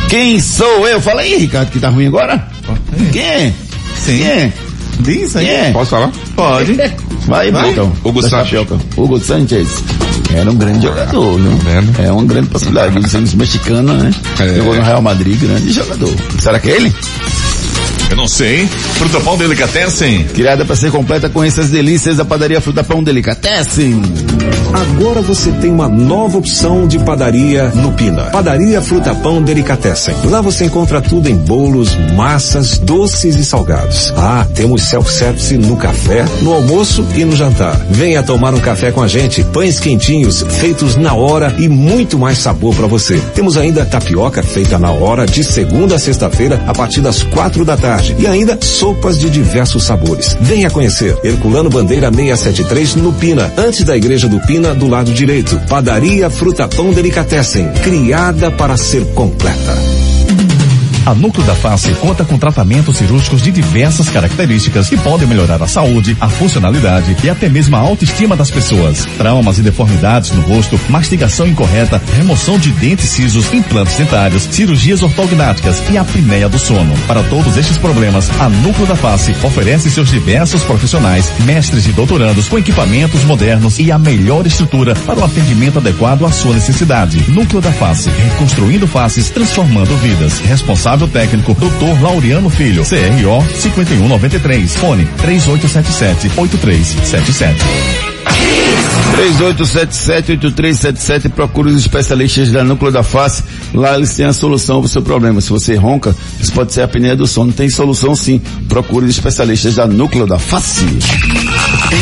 [0.08, 1.02] Quem sou eu?
[1.02, 2.48] Fala aí, Ricardo, que tá ruim agora.
[3.12, 3.54] Quem é?
[3.98, 4.18] Sim.
[4.20, 4.54] Quem é?
[5.02, 5.48] Diz aí.
[5.48, 5.72] É?
[5.72, 6.12] Posso falar?
[6.36, 6.74] Pode.
[7.28, 7.70] Vai, Vai.
[7.70, 7.94] Bocão.
[8.04, 8.68] Hugo Da Sanchez.
[8.98, 9.68] Hugo Sanchez.
[10.34, 11.52] Era um grande jogador, viu?
[11.58, 12.02] vendo?
[12.02, 12.98] É uma grande possibilidade.
[12.98, 14.12] O Santos mexicano, né?
[14.40, 14.56] É.
[14.56, 16.14] Jogou no Real Madrid, grande jogador.
[16.40, 16.94] Será que é ele?
[18.10, 18.68] Eu não sei.
[18.68, 20.24] Fruta Pão Delicatessen.
[20.34, 24.02] Criada para ser completa com essas delícias, a padaria Fruta Pão Delicatessen.
[24.74, 28.26] Agora você tem uma nova opção de padaria no Pina.
[28.26, 30.16] Padaria Fruta Pão Delicatessen.
[30.26, 34.14] Lá você encontra tudo em bolos, massas, doces e salgados.
[34.16, 37.76] Ah, temos self-service no café, no almoço e no jantar.
[37.90, 39.44] Venha tomar um café com a gente.
[39.44, 43.20] Pães quentinhos, feitos na hora e muito mais sabor para você.
[43.36, 47.76] Temos ainda tapioca feita na hora de segunda a sexta-feira a partir das quatro da
[47.76, 48.16] tarde.
[48.18, 50.38] E ainda sopas de diversos sabores.
[50.40, 51.18] Venha conhecer.
[51.24, 55.60] Herculano Bandeira 673 no Pina, antes da Igreja do Pina, do lado direito.
[55.68, 60.11] Padaria Fruta Pão Delicatessen, criada para ser completa.
[61.04, 65.68] A Núcleo da Face conta com tratamentos cirúrgicos de diversas características que podem melhorar a
[65.68, 69.08] saúde, a funcionalidade e até mesmo a autoestima das pessoas.
[69.18, 75.82] Traumas e deformidades no rosto, mastigação incorreta, remoção de dentes cisos, implantes dentários, cirurgias ortognáticas
[75.90, 76.94] e apneia do sono.
[77.08, 82.48] Para todos estes problemas, a Núcleo da Face oferece seus diversos profissionais, mestres e doutorandos
[82.48, 87.18] com equipamentos modernos e a melhor estrutura para o atendimento adequado à sua necessidade.
[87.28, 90.38] Núcleo da Face, reconstruindo faces, transformando vidas.
[90.40, 92.02] Responsável técnico, Dr.
[92.02, 98.02] Laureano Filho, CRO 5193, fone 3877 8377.
[99.12, 103.44] 3877-8377, procure os especialistas da Núcleo da Face.
[103.74, 105.42] Lá eles têm a solução para o seu problema.
[105.42, 107.52] Se você ronca, isso pode ser a apneia do sono.
[107.52, 108.42] Tem solução sim.
[108.68, 110.86] Procure os especialistas da Núcleo da Face.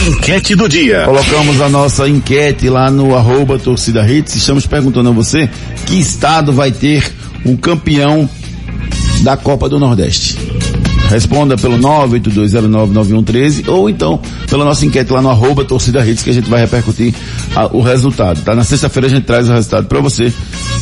[0.07, 1.03] Enquete do dia.
[1.05, 4.35] Colocamos a nossa enquete lá no arroba torcida hits.
[4.35, 5.49] Estamos perguntando a você
[5.85, 7.03] que estado vai ter
[7.45, 8.29] um campeão
[9.21, 10.37] da Copa do Nordeste.
[11.09, 16.33] Responda pelo 982099113 ou então pela nossa enquete lá no arroba torcida hits que a
[16.33, 17.15] gente vai repercutir
[17.55, 18.53] a, o resultado, tá?
[18.53, 20.31] Na sexta-feira a gente traz o resultado para você.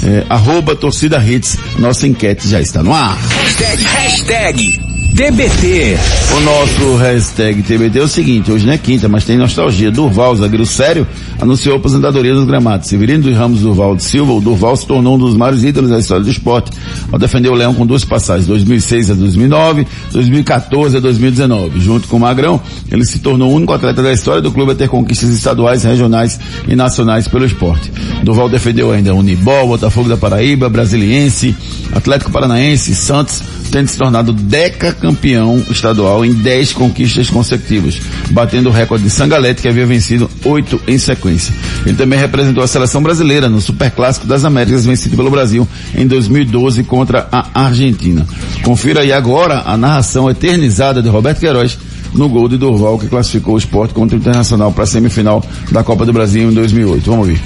[0.03, 3.17] É, arroba torcida hits, nossa enquete já está no ar.
[3.17, 4.86] Hashtag, hashtag
[5.17, 5.97] TBT.
[6.37, 9.89] O nosso hashtag TBT é o seguinte, hoje não é quinta, mas tem nostalgia.
[9.89, 11.07] Durval, zagueiro sério,
[11.41, 12.87] anunciou a aposentadoria dos gramados.
[12.87, 15.97] Severino dos Ramos Durval de Silva, o Durval se tornou um dos maiores ídolos da
[15.97, 16.69] história do esporte,
[17.11, 21.79] ao defender o Leão com duas passagens, 2006 a 2009, 2014 a 2019.
[21.79, 24.75] Junto com o Magrão, ele se tornou o único atleta da história do clube a
[24.75, 27.91] ter conquistas estaduais, regionais e nacionais pelo esporte.
[28.21, 31.55] Durval defendeu ainda Unibol, Botafogo da Paraíba, Brasiliense,
[31.91, 37.97] Atlético Paranaense, Santos, tendo se tornado deca campeão estadual em 10 conquistas consecutivas,
[38.31, 41.53] batendo o recorde de Sangalete que havia vencido oito em sequência.
[41.85, 45.65] Ele também representou a seleção brasileira no Superclássico das Américas vencido pelo Brasil
[45.95, 48.27] em 2012 contra a Argentina.
[48.63, 51.77] Confira aí agora a narração eternizada de Roberto Queiroz
[52.13, 55.41] no gol de Durval que classificou o esporte contra o Internacional para a semifinal
[55.71, 57.09] da Copa do Brasil em 2008.
[57.09, 57.41] Vamos ouvir.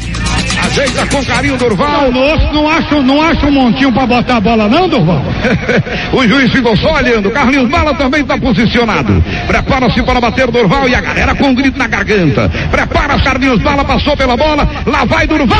[0.71, 2.10] Ajeita com carinho, Durval.
[2.13, 5.21] Não, não, acho, não acho um montinho pra botar a bola não, Durval?
[6.13, 7.29] o juiz ficou só olhando.
[7.29, 9.21] Carlinhos Bala também tá posicionado.
[9.47, 12.49] Prepara-se para bater Durval e a galera com um grito na garganta.
[12.71, 14.65] Prepara, Carlinhos Bala passou pela bola.
[14.86, 15.57] Lá vai Durval!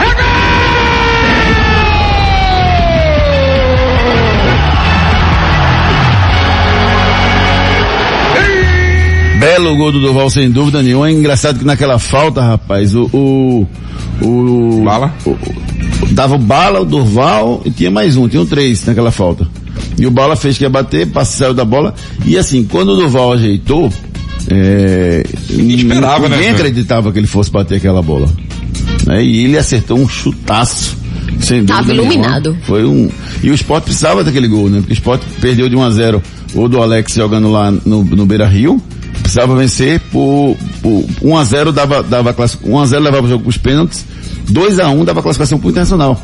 [0.00, 0.66] É gol!
[9.38, 11.08] Belo gol do Durval, sem dúvida nenhuma.
[11.08, 13.08] É engraçado que naquela falta, rapaz, o.
[13.12, 13.66] o,
[14.22, 15.14] o Bala?
[15.24, 15.36] O,
[16.12, 19.46] dava o Bala, o Durval e tinha mais um, tinham três naquela falta.
[19.98, 21.94] E o Bala fez que ia bater, saiu da bola.
[22.24, 23.92] E assim, quando o Durval ajeitou,
[24.48, 26.54] é, ninguém esperava, ninguém né?
[26.54, 28.28] acreditava que ele fosse bater aquela bola.
[29.06, 29.24] Né?
[29.24, 30.96] E ele acertou um chutaço.
[31.40, 32.12] Sem dúvida Tava nenhuma.
[32.12, 32.56] iluminado.
[32.62, 33.10] Foi um.
[33.42, 34.78] E o Sport precisava daquele gol, né?
[34.78, 36.22] Porque o Sport perdeu de 1 a 0
[36.54, 38.80] ou do Alex jogando lá no, no Beira Rio.
[39.26, 43.28] Precisava vencer por, por 1 a 0 dava, dava classe, 1 a 0 levava o
[43.28, 44.06] jogo para os pênaltis,
[44.48, 46.22] 2 a 1 dava classificação para o Internacional.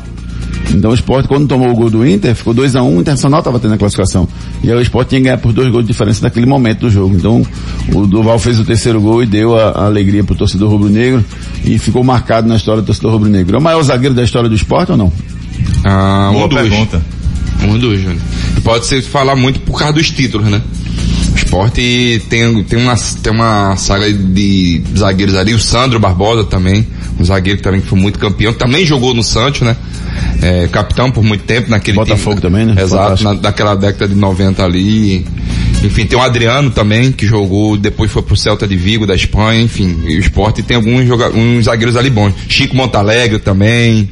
[0.73, 3.39] Então o Sport, quando tomou o gol do Inter, ficou 2 a 1 o Internacional
[3.39, 4.25] estava tendo a classificação.
[4.63, 6.89] E aí o Sport tinha que ganhar por dois gols de diferença naquele momento do
[6.89, 7.13] jogo.
[7.13, 7.45] Então
[7.93, 11.25] o Duval fez o terceiro gol e deu a, a alegria pro torcedor rubro-negro
[11.65, 13.57] e ficou marcado na história do torcedor rubro-negro.
[13.57, 15.11] É o maior zagueiro da história do esporte ou não?
[15.83, 16.57] Ah, Boa um dos.
[16.57, 17.01] pergunta.
[17.65, 18.21] Um dos, Júnior.
[18.63, 20.61] Pode ser falar muito por causa dos títulos, né?
[21.33, 26.87] O esporte tem, tem, uma, tem uma saga de zagueiros ali, o Sandro Barbosa também,
[27.19, 29.75] um zagueiro também que foi muito campeão, também jogou no Santos, né?
[30.41, 32.81] É, capitão por muito tempo naquele Botafogo time, também, né?
[32.81, 35.25] Exato, na, daquela década de 90 ali.
[35.83, 39.61] Enfim, tem o Adriano também, que jogou, depois foi pro Celta de Vigo, da Espanha,
[39.61, 40.03] enfim.
[40.07, 42.33] E o esporte tem alguns joga uns zagueiros ali bons.
[42.47, 44.09] Chico Montalegre também,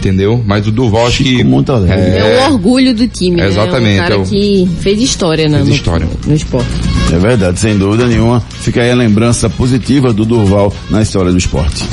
[0.00, 0.42] entendeu?
[0.46, 1.44] Mas o Duval acho que...
[1.44, 1.94] Montalegre.
[2.18, 3.46] É o orgulho do time, né?
[3.48, 5.58] Exatamente, Um cara é o- que fez história, né?
[5.58, 6.08] Fez no, história.
[6.26, 6.68] no esporte.
[7.12, 8.42] É verdade, sem dúvida nenhuma.
[8.60, 11.84] Fica aí a lembrança positiva do Durval na história do esporte.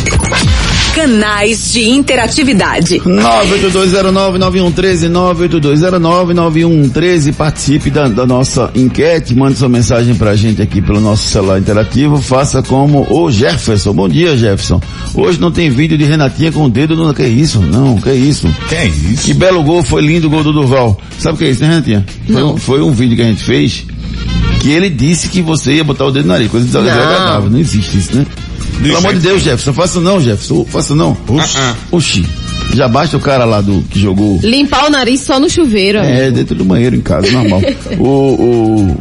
[0.97, 2.99] Canais de interatividade.
[3.01, 11.27] 982099113, 982099113, participe da, da nossa enquete, mande sua mensagem pra gente aqui pelo nosso
[11.27, 13.93] celular interativo, faça como o Jefferson.
[13.93, 14.81] Bom dia, Jefferson.
[15.13, 17.13] Hoje não tem vídeo de Renatinha com o dedo no...
[17.13, 17.61] Que isso?
[17.61, 18.51] Não, que isso?
[18.67, 19.23] Que é isso?
[19.23, 20.99] Que belo gol, foi lindo o gol do Durval.
[21.19, 22.03] Sabe o que é isso, né, Renatinha?
[22.25, 23.85] Foi, um, foi um vídeo que a gente fez
[24.61, 27.51] que ele disse que você ia botar o dedo no nariz, coisa desagradável.
[27.51, 28.25] Não existe isso, né?
[28.81, 31.17] Pelo amor de Deus, Jefferson, faça não, Jefferson, faça não.
[31.27, 31.57] Oxi.
[31.91, 32.25] Oxi.
[32.73, 34.39] Já basta o cara lá do que jogou.
[34.43, 35.99] Limpar o nariz só no chuveiro.
[35.99, 37.61] É, dentro do banheiro em casa, normal.
[37.97, 38.97] o, o...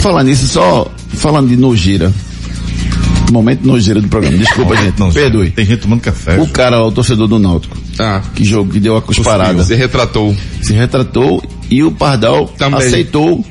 [0.00, 2.12] Falar nisso, só falando de nojeira.
[3.30, 4.36] Momento nojeira do programa.
[4.38, 4.98] Desculpa, gente.
[4.98, 5.50] Não, Perdoe.
[5.50, 6.40] Tem gente tomando café.
[6.40, 9.74] O cara lá, o torcedor do Náutico, Ah, que jogo, que deu a cusparada, se
[9.74, 10.34] retratou.
[10.60, 12.80] se retratou e o Pardal Também.
[12.80, 13.44] aceitou,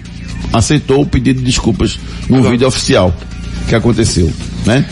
[0.52, 3.14] aceitou o pedido de desculpas no vídeo oficial
[3.70, 4.30] que aconteceu,
[4.66, 4.84] né?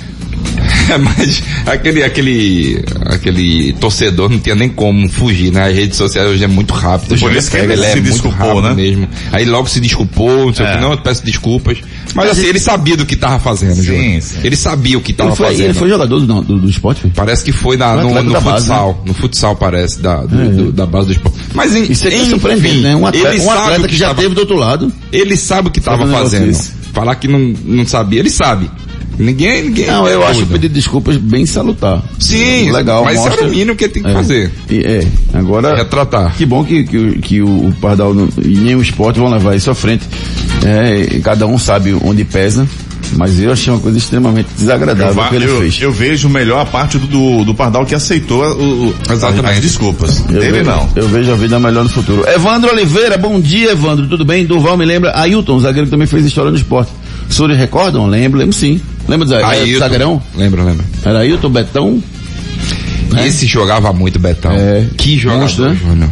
[0.89, 5.67] É, mas aquele, aquele, aquele torcedor não tinha nem como fugir, né?
[5.69, 7.17] As redes sociais hoje é muito rápido.
[7.19, 8.73] Por isso que ele ele é se muito desculpou, rápido né?
[8.73, 9.07] mesmo.
[9.31, 10.75] Aí logo se desculpou, não sei o É.
[10.75, 11.77] que, não, eu peço desculpas.
[12.15, 14.39] Mas assim, ele sabia do que tava fazendo, Sim, sim.
[14.43, 15.65] Ele sabia o que tava Ele foi, fazendo.
[15.65, 17.09] ele foi jogador do, do, do esporte, foi?
[17.11, 19.03] Parece que foi na, no, no da base, futsal.
[19.05, 21.37] No futsal parece, da, do- É, do- da base do esporte.
[21.53, 22.95] Mas em, Isso é que é enfim, surpreendente, né?
[22.95, 24.91] Um atleta, ele um sabe atleta o que, já tava- teve do outro lado.
[25.11, 26.77] Ele sabe o que tava Sabe negócio fazendo.
[26.93, 28.69] Falar que não, não sabia, ele sabe.
[29.17, 29.87] Ninguém, ninguém.
[29.87, 32.03] Não, eu é acho o pedido de desculpas bem salutar.
[32.19, 33.03] Sim, legal.
[33.03, 33.33] mas mostra...
[33.33, 34.13] era o mínimo que ele tem que É.
[34.13, 34.51] fazer.
[34.69, 35.75] E, é, agora.
[35.75, 36.35] Retratar.
[36.35, 39.55] Que bom que, que, que o, o Pardal não- e nem o esporte vão levar
[39.55, 40.03] isso à frente.
[40.65, 42.67] É, cada um sabe onde pesa,
[43.15, 45.81] mas eu achei uma coisa extremamente desagradável o que ele eu, fez.
[45.81, 49.53] eu vejo melhor a parte do, do, do Pardal que aceitou o, o- Exatamente.
[49.55, 50.19] as desculpas.
[50.29, 50.89] Eu Dele vejo, não.
[50.95, 52.23] Eu vejo a vida melhor no futuro.
[52.27, 54.07] Evandro Oliveira, bom dia, Evandro.
[54.07, 54.45] Tudo bem?
[54.45, 55.11] Durval me lembra.
[55.19, 56.91] Ailton, zagueiro que também fez história no esporte.
[57.29, 58.07] O senhores recordam?
[58.07, 58.79] Lembro, lembro sim.
[59.07, 59.35] Lembra do?
[59.35, 60.21] Ailton.
[60.35, 60.85] Lembra, lembra.
[61.03, 62.03] Era Ailton, Betão.
[63.25, 64.51] Esse jogava muito, Betão.
[64.51, 64.85] É.
[64.97, 65.79] Que jogador, Monstro, né?
[65.81, 66.09] Júnior.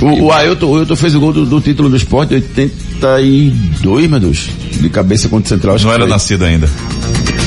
[0.00, 4.08] O, o Ailton, o Ailton fez o gol do, do título do esporte em 82,
[4.08, 4.48] meu Deus.
[4.80, 5.78] De cabeça contra o Central.
[5.80, 6.10] Não era foi.
[6.10, 6.68] nascido ainda.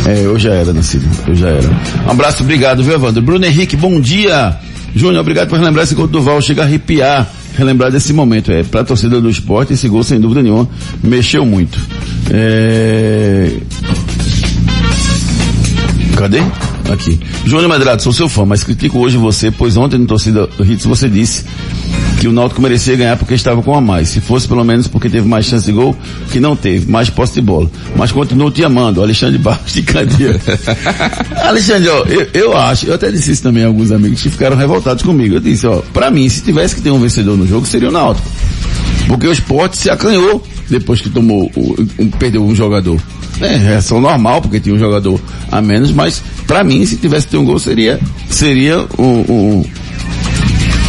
[0.05, 1.07] É, eu já era nascido.
[1.27, 1.69] Eu já era.
[2.07, 3.21] Um abraço, obrigado, viu, Evandro?
[3.21, 4.57] Bruno Henrique, bom dia.
[4.95, 6.41] Júnior, obrigado por relembrar esse gol do Val.
[6.41, 7.29] Chega a arrepiar.
[7.55, 8.51] Relembrar desse momento.
[8.51, 10.67] É, pra torcida do esporte, esse gol, sem dúvida nenhuma,
[11.03, 11.79] mexeu muito.
[12.31, 13.51] É...
[16.19, 16.41] Cadê?
[16.91, 17.17] Aqui.
[17.45, 21.07] Júnior Medrado, sou seu fã, mas critico hoje você, pois ontem no torcida Hits você
[21.07, 21.45] disse
[22.19, 24.09] que o Náutico merecia ganhar porque estava com a mais.
[24.09, 25.95] Se fosse pelo menos porque teve mais chance de gol,
[26.29, 27.71] que não teve, mais posse de bola.
[27.95, 30.37] Mas continuo te amando, Alexandre Barros de Cadia.
[31.41, 34.57] Alexandre, ó, eu, eu acho, eu até disse isso também a alguns amigos que ficaram
[34.57, 35.35] revoltados comigo.
[35.35, 37.91] Eu disse, ó, pra mim, se tivesse que ter um vencedor no jogo, seria o
[37.93, 38.27] Náutico.
[39.09, 41.51] Porque o esporte se acanhou depois que tomou,
[42.19, 43.01] perdeu um jogador.
[43.41, 45.19] É, reação normal, porque tinha um jogador
[45.51, 49.65] a menos, mas pra mim, se tivesse ter um gol, seria, seria o, o,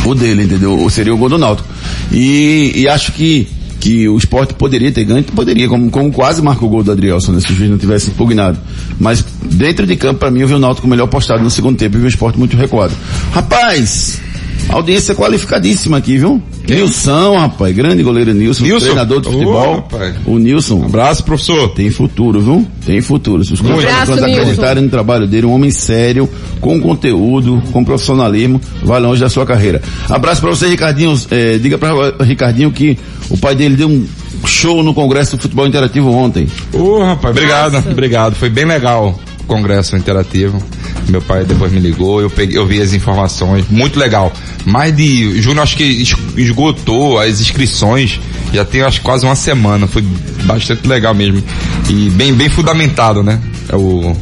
[0.05, 0.87] o dele, entendeu?
[0.91, 1.67] Seria o gol do Náutico.
[2.13, 3.49] E, e acho que,
[3.81, 7.33] que o esporte poderia ter ganho, poderia, como, como quase marcou o gol do Adrielson,
[7.33, 8.59] né, se o juiz não tivesse impugnado.
[8.99, 11.97] Mas dentro de campo, pra mim, eu vi o Náutico melhor postado no segundo tempo
[11.97, 12.93] e vi o esporte muito recuado.
[13.33, 14.21] Rapaz,
[14.69, 16.43] audiência qualificadíssima aqui, viu?
[16.69, 18.87] Nilson, rapaz, grande goleiro Nilson, Nilson?
[18.87, 19.77] treinador de futebol.
[19.77, 20.15] rapaz.
[20.27, 20.85] o Nilson.
[20.85, 21.69] Abraço, professor.
[21.71, 22.67] Tem futuro, viu?
[22.87, 23.45] Tem futuro.
[23.45, 23.87] Se os Nilson.
[24.25, 26.29] acreditarem no trabalho dele, um homem sério,
[26.61, 29.83] com conteúdo, com profissionalismo, vai longe da sua carreira.
[30.09, 31.19] Abraço pra você, Ricardinho.
[31.31, 31.91] Eh, diga pra
[32.25, 34.07] Ricardinho que o pai dele deu um
[34.45, 36.47] show no Congresso do Futebol Interativo ontem.
[36.73, 37.91] Ô, rapaz, obrigado, Nossa.
[37.91, 38.35] obrigado.
[38.35, 39.19] Foi bem legal
[39.51, 40.63] congresso interativo.
[41.09, 44.33] Meu pai depois me ligou, eu peguei, eu vi as informações, muito legal.
[44.65, 48.21] Mais de, Júnior acho que es- esgotou as inscrições,
[48.53, 50.03] já tem acho quase uma semana, foi
[50.45, 51.43] bastante legal mesmo.
[51.89, 53.41] E bem, bem fundamentado, né?
[53.69, 54.17] É o,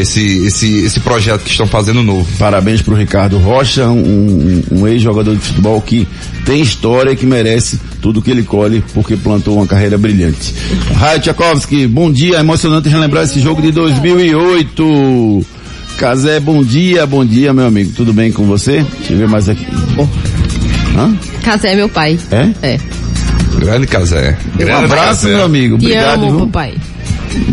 [0.00, 2.26] esse, esse, esse projeto que estão fazendo novo.
[2.38, 6.06] Parabéns pro Ricardo Rocha, um, um- um ex-jogador de futebol que
[6.44, 10.54] tem história e que merece tudo que ele colhe porque plantou uma carreira brilhante.
[10.94, 15.46] Raio Tchaikovsky, bom dia, é emocionante relembrar esse jogo de 2008.
[15.98, 17.92] Casé, bom dia, bom dia, meu amigo.
[17.96, 18.84] Tudo bem com você?
[18.98, 19.66] Deixa eu ver mais aqui.
[20.96, 21.14] Hã?
[21.42, 22.18] Casé é meu pai.
[22.30, 22.50] É?
[22.74, 22.78] É.
[23.58, 24.36] Grande Casé.
[24.60, 25.76] Um abraço, meu amigo.
[25.78, 26.46] Te Obrigado, amo, viu?
[26.46, 26.74] papai.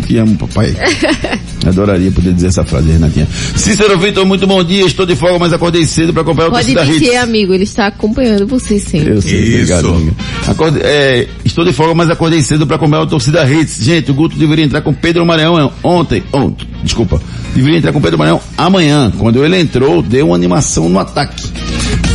[0.06, 0.74] Te amo, papai.
[1.66, 3.26] Adoraria poder dizer essa frase, Renatinha.
[3.56, 4.84] Cícero Vitor, muito bom dia.
[4.86, 7.00] Estou de folga, mas acordei cedo para acompanhar o Pode Torcida Hits.
[7.00, 9.10] dizer, amigo, ele está acompanhando você sempre.
[9.14, 9.54] Eu sei, Isso.
[9.56, 10.12] obrigado, amiga.
[10.46, 13.78] Acorde- é, estou de folga, mas acordei cedo para acompanhar o Torcida Hits.
[13.82, 17.20] Gente, o Guto deveria entrar com Pedro Maranhão ontem, ontem, desculpa.
[17.54, 19.12] Deveria entrar com Pedro Maranhão amanhã.
[19.18, 21.42] Quando ele entrou, deu uma animação no ataque.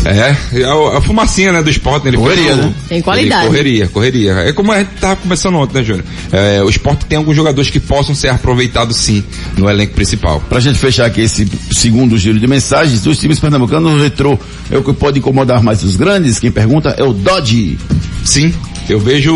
[0.05, 2.09] É, é a, a fumacinha, né, do esporte, né?
[2.09, 2.73] Ele Correria, né?
[2.87, 3.47] Tem qualidade.
[3.47, 4.31] Correria, correria.
[4.31, 6.05] É como a gente tava conversando ontem, né, Júnior?
[6.31, 9.23] É, o esporte tem alguns jogadores que possam ser aproveitados sim
[9.57, 10.41] no elenco principal.
[10.49, 14.37] Pra gente fechar aqui esse segundo giro de mensagens, dos times pernambucanos, o retrô
[14.69, 16.39] é o que pode incomodar mais os grandes.
[16.39, 17.77] Quem pergunta é o Dodge.
[18.23, 18.53] Sim,
[18.91, 19.33] eu vejo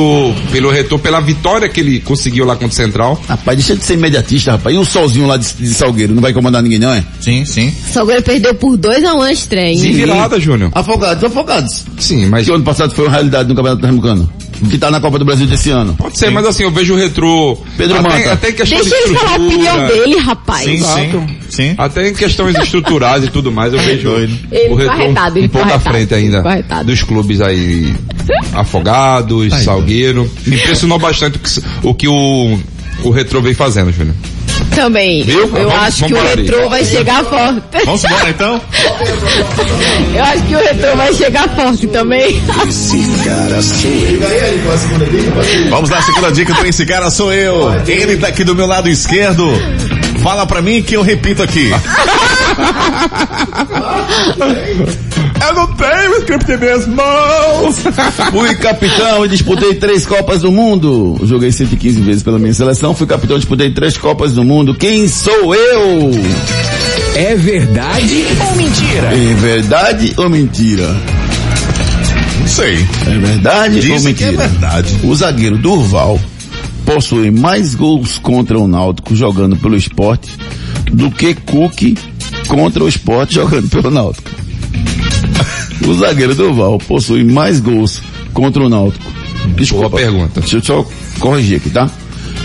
[0.51, 3.21] pelo retorno, pela vitória que ele conseguiu lá contra o Central.
[3.27, 4.75] Rapaz, deixa de ser imediatista, rapaz.
[4.75, 7.03] E o solzinho lá de, de Salgueiro, não vai incomodar ninguém não, é?
[7.21, 7.73] Sim, sim.
[7.91, 9.93] Salgueiro perdeu por 2 a 1 um na estreia, Sim, hein?
[9.93, 10.71] virada, Júnior.
[10.73, 11.85] Afogados, afogados.
[11.97, 14.29] Sim, mas Que ano passado foi uma realidade no Campeonato Pernambucano.
[14.69, 15.95] Que tá na Copa do Brasil desse ano.
[15.95, 17.57] pode ser, mas assim, eu vejo o retrô.
[17.77, 18.31] Pedro até, Mota.
[18.33, 20.63] até em questão Deixa de ele falar a opinião dele, rapaz.
[20.63, 20.99] Sim, Exato.
[20.99, 21.27] sim.
[21.49, 21.75] Sim.
[21.77, 24.37] Até em questões estruturais e tudo mais, eu vejo doido.
[24.51, 26.85] Ele o retrô arretado, ele um pouco ficou à frente ainda ficou arretado.
[26.85, 27.93] dos clubes aí
[28.53, 30.29] afogados, Salgueiro.
[30.45, 31.39] Me impressionou bastante
[31.83, 32.59] o que, o
[33.09, 34.15] o, retrô vem fazendo, Júnior.
[34.73, 35.23] Também.
[35.23, 35.41] Viu?
[35.41, 36.45] Eu Vamos- acho que o vambora aí.
[36.45, 37.61] retrô vai chegar forte.
[37.85, 38.61] Vamos embora então?
[40.15, 42.41] Eu acho que o retrô vai chegar forte também.
[42.67, 45.69] Esse cara sou eu.
[45.69, 47.71] Vamos lá, segunda dica do Esse Cara Sou Eu.
[47.87, 49.45] Ele tá aqui do meu lado esquerdo.
[50.23, 51.69] Fala pra mim que eu repito aqui.
[55.47, 57.75] Eu não tenho script em minhas mãos.
[58.31, 61.19] Fui capitão e disputei três Copas do Mundo.
[61.23, 62.95] Joguei 115 vezes pela minha seleção.
[62.95, 64.73] Fui capitão e disputei três Copas do Mundo.
[64.75, 66.11] Quem sou eu?
[67.15, 69.07] É verdade ou mentira?
[69.13, 70.95] É verdade ou mentira?
[72.39, 72.85] Não sei.
[73.07, 74.43] É verdade ou Dizem que mentira?
[74.43, 74.99] é verdade.
[75.03, 76.19] O zagueiro Durval
[76.85, 80.31] possui mais gols contra o Náutico jogando pelo esporte
[80.91, 81.95] do que Cook
[82.47, 84.29] contra o esporte jogando pelo Náutico.
[85.87, 88.01] O zagueiro Durval possui mais gols
[88.33, 89.11] contra o Náutico.
[89.55, 89.89] Desculpa.
[89.89, 90.39] Boa pergunta.
[90.39, 90.85] Deixa eu só
[91.19, 91.89] corrigir aqui, tá?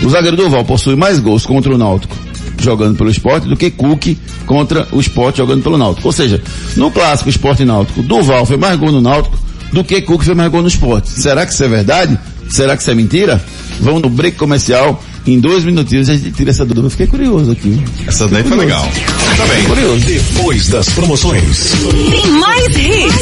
[0.03, 2.15] O zagueiro Durval possui mais gols contra o Náutico
[2.61, 6.07] jogando pelo esporte do que Cook contra o esporte jogando pelo Náutico.
[6.07, 6.41] Ou seja,
[6.75, 9.37] no clássico esporte náutico, Durval fez mais gol no Náutico
[9.73, 11.09] do que Cook fez mais gol no esporte.
[11.09, 12.17] Será que isso é verdade?
[12.49, 13.41] Será que isso é mentira?
[13.79, 15.01] Vamos no break comercial.
[15.25, 16.87] Em dois minutinhos a gente tira essa dúvida.
[16.87, 17.79] Eu fiquei curioso aqui.
[18.07, 18.87] Essa daí foi legal.
[19.37, 19.65] Tá bem.
[19.65, 20.05] Curioso.
[20.05, 21.73] Depois das promoções.
[22.09, 23.21] Tem mais hits.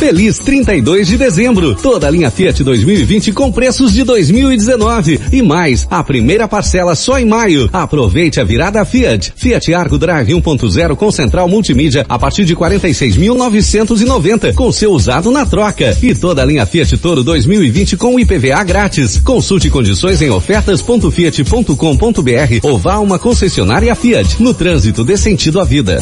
[0.00, 1.74] Feliz 32 de dezembro.
[1.74, 5.20] Toda a linha Fiat 2020 com preços de 2019.
[5.30, 7.68] E mais, a primeira parcela só em maio.
[7.70, 9.34] Aproveite a virada Fiat.
[9.36, 15.44] Fiat Argo Drive 1.0 com central multimídia a partir de 46.990 com seu usado na
[15.44, 15.94] troca.
[16.02, 19.18] E toda a linha Fiat Toro 2020 com IPVA grátis.
[19.18, 21.74] Consulte condições em ofertas.fiat.com.br
[22.62, 24.42] ou vá a uma concessionária Fiat.
[24.42, 26.00] No trânsito dê sentido à vida.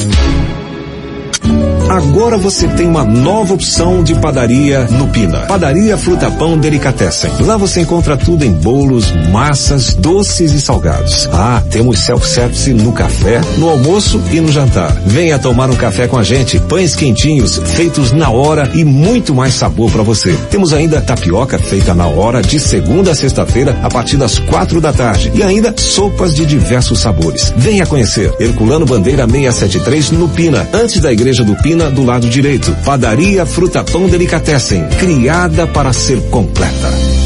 [1.88, 5.46] Agora você tem uma nova opção de padaria no Pina.
[5.46, 7.31] Padaria Fruta Pão Delicatessen.
[7.40, 11.27] Lá você encontra tudo em bolos, massas, doces e salgados.
[11.33, 14.92] Ah, temos self-service no café, no almoço e no jantar.
[15.07, 16.61] Venha tomar um café com a gente.
[16.61, 20.37] Pães quentinhos, feitos na hora e muito mais sabor para você.
[20.51, 24.92] Temos ainda tapioca feita na hora de segunda a sexta-feira a partir das quatro da
[24.92, 25.33] tarde.
[25.35, 27.51] E ainda sopas de diversos sabores.
[27.57, 28.31] Venha conhecer.
[28.38, 32.75] Herculano Bandeira 673 no Pina, antes da igreja do Pina, do lado direito.
[32.85, 37.17] Padaria Fruta Pão Delicatessen, criada para ser completa.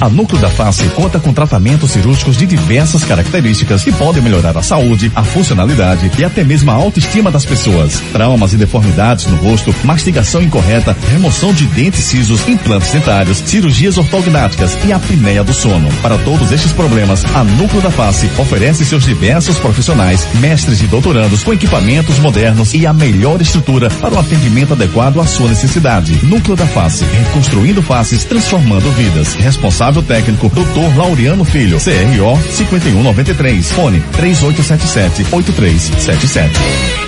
[0.00, 4.62] A Núcleo da Face conta com tratamentos cirúrgicos de diversas características que podem melhorar a
[4.62, 8.00] saúde, a funcionalidade e até mesmo a autoestima das pessoas.
[8.12, 14.78] Traumas e deformidades no rosto, mastigação incorreta, remoção de dentes cisos, implantes dentários, cirurgias ortognáticas
[14.86, 15.88] e apneia do sono.
[16.00, 21.42] Para todos estes problemas, a Núcleo da Face oferece seus diversos profissionais, mestres e doutorandos
[21.42, 26.24] com equipamentos modernos e a melhor estrutura para o atendimento adequado à sua necessidade.
[26.24, 29.34] Núcleo da Face, reconstruindo faces, transformando vidas.
[29.34, 30.96] Responsável técnico, Dr.
[30.96, 37.07] Laureano Filho, CRO 5193, fone 3877-8377.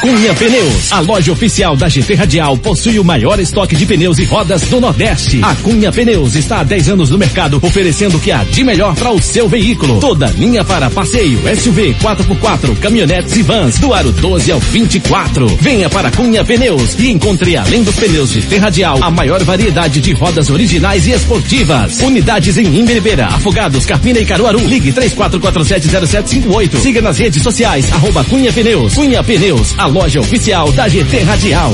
[0.00, 4.24] Cunha Pneus, a loja oficial da GT Radial, possui o maior estoque de pneus e
[4.24, 5.40] rodas do Nordeste.
[5.42, 8.94] A Cunha Pneus está há 10 anos no mercado, oferecendo o que há de melhor
[8.94, 10.00] para o seu veículo.
[10.00, 15.46] Toda linha para passeio, SUV, 4x4, caminhonetes e vans, do aro 12 ao 24.
[15.60, 20.12] Venha para Cunha Pneus e encontre, além dos pneus GT Radial, a maior variedade de
[20.12, 22.00] rodas originais e esportivas.
[22.00, 24.58] Unidades em Imberibeira, Afogados, Carpina e Caruaru.
[24.66, 26.76] Ligue 34470758.
[26.80, 28.94] Siga nas redes sociais, arroba Cunha Pneus.
[28.94, 31.72] Cunha Pneus, a loja oficial da GT Radial.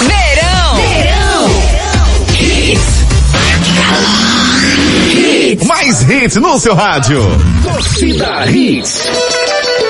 [0.00, 1.50] Verão.
[5.66, 7.22] Mais hits no seu rádio.
[7.62, 9.02] Torcida Hits.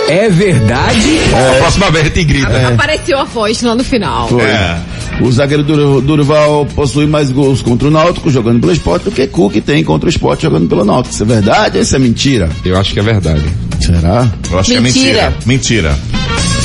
[0.09, 1.19] É verdade?
[1.55, 2.69] A próxima vez a gente grita.
[2.69, 4.29] Apareceu a voz lá no final.
[4.29, 4.43] Foi.
[4.43, 4.79] É.
[5.21, 9.27] O zagueiro Dur- Durval possui mais gols contra o Náutico jogando pelo esporte do que
[9.27, 11.15] Cook tem contra o esporte jogando pelo Náutico.
[11.15, 12.49] Isso é verdade ou isso é mentira?
[12.65, 13.43] Eu acho que é verdade.
[13.81, 14.29] Será?
[14.51, 14.73] Eu acho Mentira.
[14.73, 15.35] que é mentira.
[15.47, 15.99] Mentira.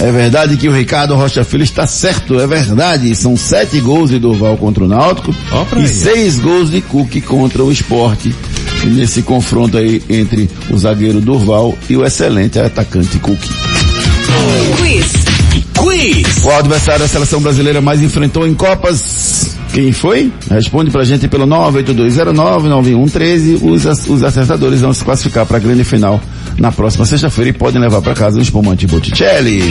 [0.01, 3.15] É verdade que o Ricardo Rocha Filho está certo, é verdade.
[3.15, 5.33] São sete gols de Durval contra o Náutico
[5.75, 5.87] e aí.
[5.87, 8.35] seis gols de Cook contra o esporte.
[8.83, 13.39] Nesse confronto aí entre o zagueiro Durval e o excelente atacante Cook.
[14.77, 15.13] Quiz.
[15.73, 16.39] Quiz.
[16.39, 19.55] Qual adversário a seleção brasileira mais enfrentou em Copas?
[19.73, 20.31] Quem foi?
[20.49, 23.59] Responde pra gente pelo 982099113.
[23.61, 26.21] Os, os acertadores vão se classificar para a grande final
[26.57, 29.61] na próxima sexta-feira e podem levar para casa o espumante Botticelli.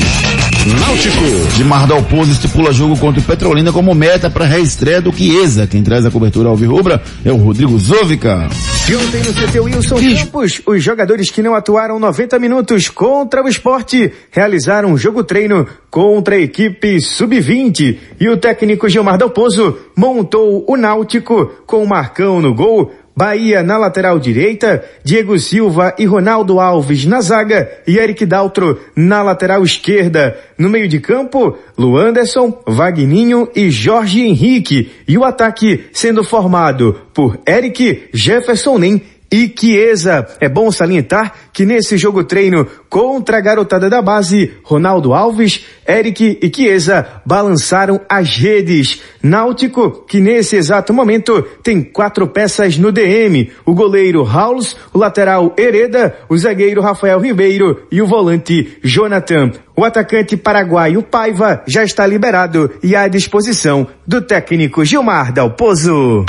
[0.67, 1.57] Náutico.
[1.57, 5.67] Gilmar Dalpozo estipula jogo contra o Petrolina como meta para a reestreia do Chiesa.
[5.67, 8.49] Quem traz a cobertura ao Rubra é o Rodrigo Zovica.
[8.89, 13.49] E ontem no CT Wilson Campos, os jogadores que não atuaram 90 minutos contra o
[13.49, 20.65] esporte realizaram um jogo treino contra a equipe sub-20 e o técnico Gilmar Dalpozo montou
[20.69, 26.59] o Náutico com o Marcão no gol, Bahia na lateral direita, Diego Silva e Ronaldo
[26.59, 30.37] Alves na zaga e Eric Daltro na lateral esquerda.
[30.59, 34.91] No meio de campo, Luanderson, Vagninho e Jorge Henrique.
[35.07, 39.03] E o ataque sendo formado por Eric, Jefferson Nem
[39.35, 40.29] e Chiesa.
[40.41, 46.39] É bom salientar que nesse jogo treino contra a garotada da base, Ronaldo Alves, Eric
[46.41, 49.03] e Chiesa balançaram as redes.
[49.21, 55.53] Náutico, que nesse exato momento tem quatro peças no DM, o goleiro Rauls, o lateral
[55.59, 59.51] Hereda, o zagueiro Rafael Ribeiro e o volante Jonathan.
[59.77, 66.25] O atacante paraguaio Paiva já está liberado e à disposição do técnico Gilmar Dalpozo.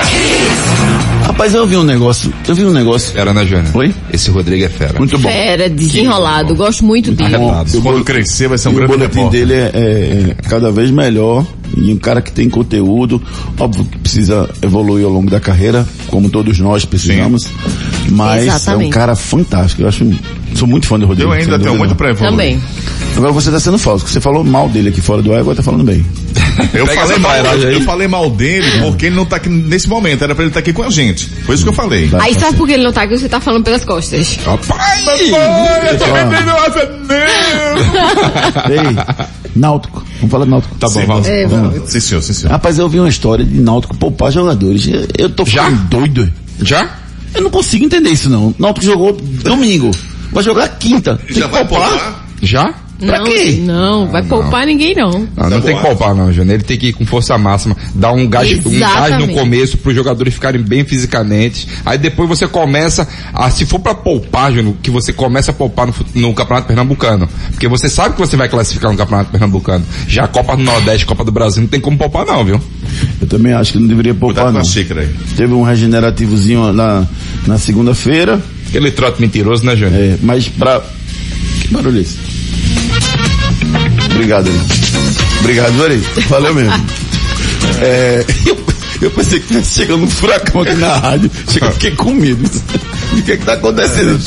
[1.26, 2.32] Rapaz, eu vi um negócio.
[2.46, 3.18] Eu vi um negócio.
[3.18, 3.66] Era, né, Júnior?
[3.74, 3.92] Oi?
[4.12, 4.96] Esse Rodrigo é fera.
[4.98, 5.28] Muito bom.
[5.28, 6.54] Fera, desenrolado.
[6.54, 7.34] Gosto muito dele.
[7.34, 7.82] Arretado.
[7.82, 9.46] Quando crescer vai ser um E o grande boletim repórter.
[9.46, 11.44] dele é, é- é cada vez melhor
[11.76, 13.20] e um cara que tem conteúdo,
[13.58, 17.46] óbvio que precisa evoluir ao longo da carreira, como todos nós precisamos,
[18.10, 18.92] mas é um Exatamente.
[18.92, 19.82] cara fantástico.
[19.82, 20.08] Eu acho,
[20.54, 21.28] sou muito fã do Rodrigo.
[21.28, 21.96] Eu ainda tenho muito não.
[21.96, 22.30] pra evoluir.
[22.30, 22.60] Também.
[23.16, 25.56] Agora você tá sendo falso, que você falou mal dele aqui fora do ar, agora
[25.56, 26.06] tá falando bem.
[26.72, 30.22] Eu falei, mal, eu falei mal dele porque ele não tá aqui nesse momento.
[30.24, 31.26] Era pra ele estar aqui com a gente.
[31.44, 32.08] Foi isso que eu falei.
[32.20, 33.16] Aí tá sabe por que ele não tá aqui?
[33.18, 34.38] Você tá falando pelas costas.
[34.44, 35.06] Rapaz!
[38.70, 38.96] Ei,
[39.54, 40.04] Náutico.
[40.16, 40.74] Vamos falar de Náutico.
[40.76, 41.28] Tá bom, Sim, vamos.
[41.28, 41.90] É, vamos.
[41.90, 42.52] Sim, senhor, sim, senhor.
[42.52, 44.86] Rapaz, eu vi uma história de Náutico poupar jogadores.
[44.86, 45.64] Eu, eu tô Já?
[45.64, 46.32] ficando doido.
[46.60, 46.90] Já?
[47.34, 48.54] Eu não consigo entender isso não.
[48.58, 49.90] Náutico jogou domingo.
[50.32, 51.18] Vai jogar quinta.
[51.26, 51.88] Tem Já que vai poupar?
[51.90, 52.26] poupar?
[52.42, 52.74] Já?
[52.98, 53.58] Pra não, quê?
[53.60, 55.28] Não, vai poupar ninguém não.
[55.36, 56.54] Não, não tem que poupar não, Júnior.
[56.54, 59.90] Ele tem que ir com força máxima, dar um gás, um gás no começo para
[59.90, 61.68] os jogadores ficarem bem fisicamente.
[61.84, 65.86] Aí depois você começa a, se for para poupar, Júnior, que você começa a poupar
[65.86, 67.28] no, no Campeonato Pernambucano.
[67.50, 69.84] Porque você sabe que você vai classificar no Campeonato Pernambucano.
[70.08, 72.60] Já a Copa do Nordeste, Copa do Brasil, não tem como poupar não, viu?
[73.20, 74.60] Eu também acho que não deveria poupar Cuidado com não.
[74.60, 75.10] a xícara aí.
[75.36, 77.06] Teve um regenerativozinho na,
[77.46, 80.00] na segunda-feira, Aquele trote mentiroso, né, Júnior?
[80.00, 80.82] é, mas pra...
[81.60, 82.18] Que barulho é esse?
[84.14, 84.60] Obrigado, Ari.
[85.40, 86.02] Obrigado, Ari.
[86.28, 86.72] Valeu mesmo.
[87.80, 88.56] É, eu,
[89.02, 91.30] eu pensei que tivesse chegando um furacão aqui na rádio.
[91.50, 92.48] Chega, fiquei com medo.
[93.12, 94.18] O que é que tá acontecendo?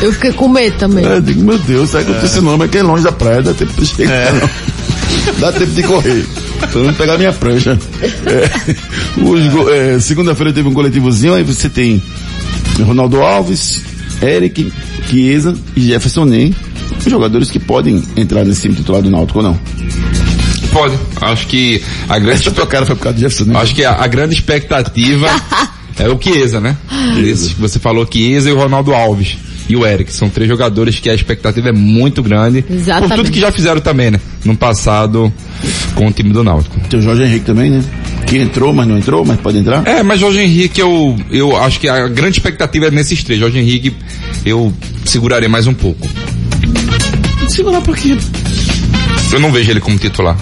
[0.00, 1.04] Eu fiquei com medo também.
[1.04, 3.12] É, eu digo, meu Deus, será que eu tô esse nome aqui é longe da
[3.12, 4.48] praia, dá tempo de chegar, não.
[5.40, 6.24] Dá tempo de correr.
[6.60, 7.78] Pra não pegar minha prancha.
[8.26, 12.02] É, é, Segunda-feira teve um coletivozinho, aí você tem
[12.80, 13.82] Ronaldo Alves,
[14.22, 14.72] Eric,
[15.08, 16.54] Chiesa e Jefferson Ney,
[17.10, 19.58] jogadores que podem entrar nesse time titular do Náutico ou não.
[20.72, 20.98] Pode.
[21.20, 23.60] Acho que a grande Essa tua cara foi por causa do Jefferson Ney.
[23.60, 25.28] Acho que a, a grande expectativa
[25.98, 26.76] é o Chiesa, né?
[27.18, 29.36] Esse que você falou Chiesa e o Ronaldo Alves.
[29.68, 32.64] E o Eric, são três jogadores que a expectativa é muito grande.
[32.68, 33.08] Exatamente.
[33.08, 34.20] Por tudo que já fizeram também, né?
[34.44, 35.32] No passado
[35.94, 36.78] com o time do Náutico.
[36.88, 37.84] Tem o Jorge Henrique também, né?
[38.26, 39.86] Que entrou, mas não entrou, mas pode entrar.
[39.86, 43.38] É, mas Jorge Henrique, eu, eu acho que a grande expectativa é nesses três.
[43.38, 43.94] Jorge Henrique,
[44.44, 44.72] eu
[45.04, 46.06] segurarei mais um pouco.
[47.52, 48.16] Segurar por quê?
[49.32, 50.36] Eu não vejo ele como titular.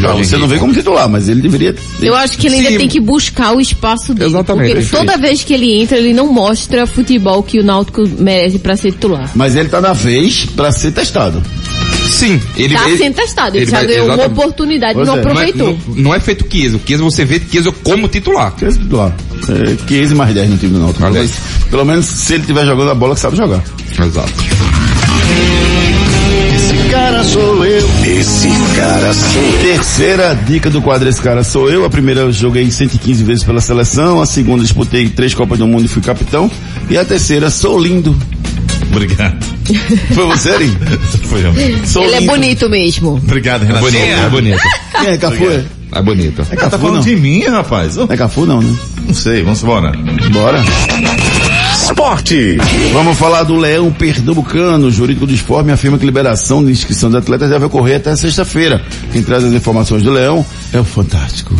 [0.00, 1.74] Não, você não vê como titular, mas ele deveria.
[2.02, 2.78] Eu acho que ele ainda Sim.
[2.78, 4.30] tem que buscar o espaço dele.
[4.30, 5.06] Exatamente, Porque perfeito.
[5.06, 8.90] toda vez que ele entra, ele não mostra futebol que o Náutico merece pra ser
[8.92, 9.30] titular.
[9.36, 11.40] Mas ele tá na vez pra ser testado.
[12.10, 13.56] Sim, ele, tá ele- sendo testado.
[13.56, 14.38] Ele, ele já vai- ganhou uma exatamente.
[14.40, 15.06] oportunidade e não é.
[15.06, 15.78] Não é, aproveitou.
[15.88, 16.76] não, não é feito Chiesa.
[16.76, 18.52] O Chiesa você vê Chiesa como titular.
[18.56, 19.14] Que é titular.
[19.48, 21.02] É, 15 mais 10 no time do Náutico.
[21.10, 21.30] Mas,
[21.70, 23.62] pelo menos se ele estiver jogando a bola que sabe jogar.
[23.98, 24.32] Exato.
[26.94, 27.90] Esse cara sou eu.
[28.06, 29.58] Esse cara sou eu.
[29.62, 31.84] Terceira dica do quadro Esse cara sou eu.
[31.84, 34.20] A primeira eu joguei 115 vezes pela seleção.
[34.20, 36.48] A segunda disputei três Copas do Mundo e fui capitão.
[36.88, 38.16] E a terceira, sou lindo.
[38.92, 39.44] Obrigado.
[40.14, 40.68] Foi você, Ari?
[41.28, 41.52] Foi eu.
[41.84, 42.30] Sou Ele é lindo.
[42.32, 43.14] bonito mesmo.
[43.14, 43.84] Obrigado, É Renato.
[43.84, 44.60] bonito, é bonito.
[45.00, 45.44] Quem é Cafu?
[45.50, 45.64] É,
[45.98, 46.42] É bonito.
[46.42, 47.02] é Ah, tá Cafu falando não?
[47.02, 47.96] de mim, rapaz?
[47.96, 48.72] Não é Cafu não, né?
[49.04, 49.90] não sei, vamos embora.
[50.32, 50.62] Bora.
[51.94, 52.56] Esporte.
[52.92, 54.88] Vamos falar do Leão Pernambucano.
[54.88, 58.16] O jurídico do esporte me afirma que liberação de inscrição de atletas deve ocorrer até
[58.16, 58.82] sexta-feira.
[59.12, 61.54] Quem traz as informações do Leão é o fantástico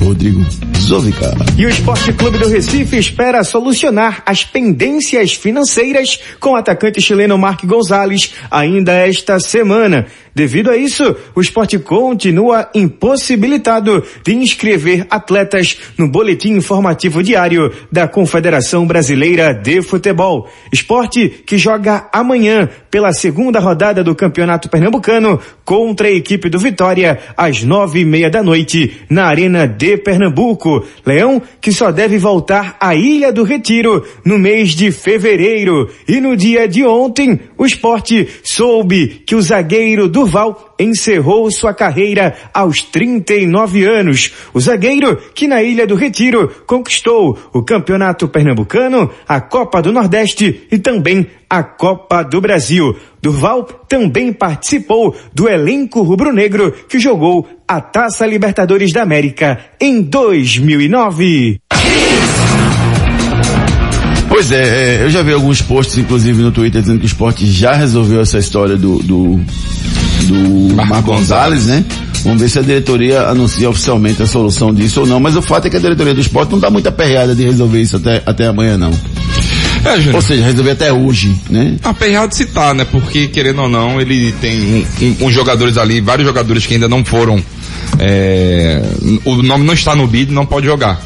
[0.00, 0.40] Rodrigo
[0.78, 1.30] Zovica.
[1.58, 7.36] E o Esporte Clube do Recife espera solucionar as pendências financeiras com o atacante chileno
[7.36, 10.06] Mark Gonzalez ainda esta semana.
[10.34, 18.06] Devido a isso, o esporte continua impossibilitado de inscrever atletas no boletim informativo diário da
[18.06, 20.48] Confederação Brasileira de Futebol.
[20.72, 27.18] Esporte que joga amanhã pela segunda rodada do Campeonato Pernambucano contra a equipe do Vitória
[27.36, 30.84] às nove e meia da noite na Arena de Pernambuco.
[31.04, 35.88] Leão que só deve voltar à Ilha do Retiro no mês de fevereiro.
[36.06, 42.34] E no dia de ontem, o esporte soube que o zagueiro Durval encerrou sua carreira
[42.52, 44.32] aos 39 anos.
[44.54, 50.66] O zagueiro, que na Ilha do Retiro conquistou o Campeonato Pernambucano, a Copa do Nordeste
[50.70, 52.96] e também a Copa do Brasil.
[53.20, 61.60] Durval também participou do elenco rubro-negro que jogou a Taça Libertadores da América em 2009.
[64.28, 67.44] Pois é, é, eu já vi alguns posts, inclusive no Twitter, dizendo que o esporte
[67.46, 69.40] já resolveu essa história do, do,
[70.30, 71.84] do Marco Gonzalez, né?
[72.22, 75.18] Vamos ver se a diretoria anuncia oficialmente a solução disso ou não.
[75.18, 77.80] Mas o fato é que a diretoria do esporte não está muito aperreada de resolver
[77.80, 78.92] isso até, até amanhã, não.
[79.84, 80.16] É, Júnior.
[80.16, 81.76] Ou seja, resolver até hoje, né?
[81.82, 82.84] Aperreado se tá, né?
[82.84, 86.88] Porque, querendo ou não, ele tem um, um, uns jogadores ali, vários jogadores que ainda
[86.88, 87.42] não foram,
[87.98, 88.82] é,
[89.24, 91.00] o nome não está no bid, não pode jogar.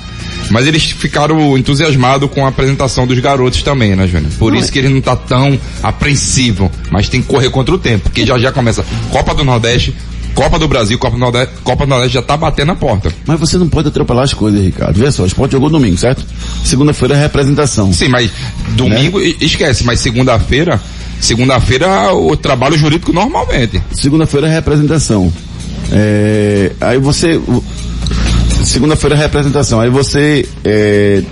[0.51, 4.30] Mas eles ficaram entusiasmados com a apresentação dos garotos também, né, Júnior?
[4.38, 6.70] Por Não, isso é- que ele não tá tão apreensivo.
[6.90, 9.95] Mas tem que correr contra o tempo, porque já já começa Copa do Nordeste,
[10.34, 13.12] Copa do Brasil, Copa do Nordeste, Copa do Nordeste já tá batendo na porta.
[13.26, 14.97] Mas você não pode atropelar as coisas, Ricardo.
[14.99, 16.24] Vê só, o esporte jogou domingo, certo?
[16.64, 17.92] Segunda-feira é representação.
[17.92, 18.30] Sim, mas
[18.70, 20.80] domingo, e- esquece, mas segunda-feira,
[21.20, 23.80] segunda-feira o trabalho jurídico normalmente.
[23.92, 25.32] Segunda-feira é representação.
[25.92, 27.40] É, aí você.
[28.65, 29.81] Segunda-feira representação.
[29.81, 31.23] Aí você é,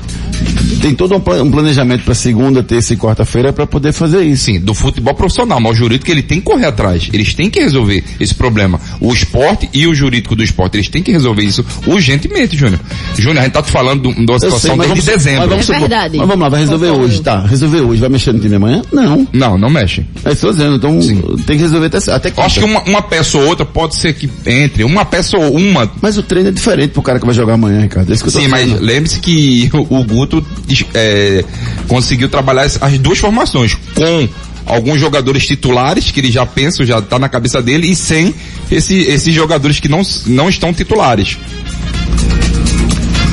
[0.83, 4.43] tem todo um pla- planejamento para segunda, terça e quarta-feira para poder fazer isso.
[4.45, 7.09] Sim, do futebol profissional, mas o jurídico ele tem que correr atrás.
[7.12, 8.80] Eles têm que resolver esse problema.
[9.01, 12.80] O esporte e o jurídico do esporte, eles têm que resolver isso urgentemente, Júnior.
[13.16, 15.41] Júnior, a gente tá falando de uma sei, situação mas desde vamos- dezembro.
[15.41, 16.18] Mas vamos, É verdade.
[16.18, 17.07] mas vamos lá, vai resolver Concordo.
[17.09, 17.41] hoje, tá?
[17.47, 18.01] Resolver hoje.
[18.01, 18.83] Vai mexer no time amanhã?
[18.93, 19.28] Não.
[19.33, 20.05] Não, não mexe.
[20.24, 20.76] É isso que eu tô dizendo.
[20.76, 23.95] Então tem que resolver até, até Eu acho que uma, uma peça ou outra pode
[23.97, 24.83] ser que entre.
[24.85, 25.91] Uma peça ou uma.
[26.01, 28.11] Mas o treino é diferente pro cara que vai jogar amanhã, Ricardo.
[28.11, 30.45] É isso que eu tô Sim, mas lembre-se que o, o Guto
[30.94, 31.44] é,
[31.88, 33.74] conseguiu trabalhar as, as duas formações.
[33.94, 34.28] Com
[34.66, 38.34] alguns jogadores titulares, que ele já pensa, já tá na cabeça dele, e sem
[38.70, 41.38] esse, esses jogadores que não, não estão titulares.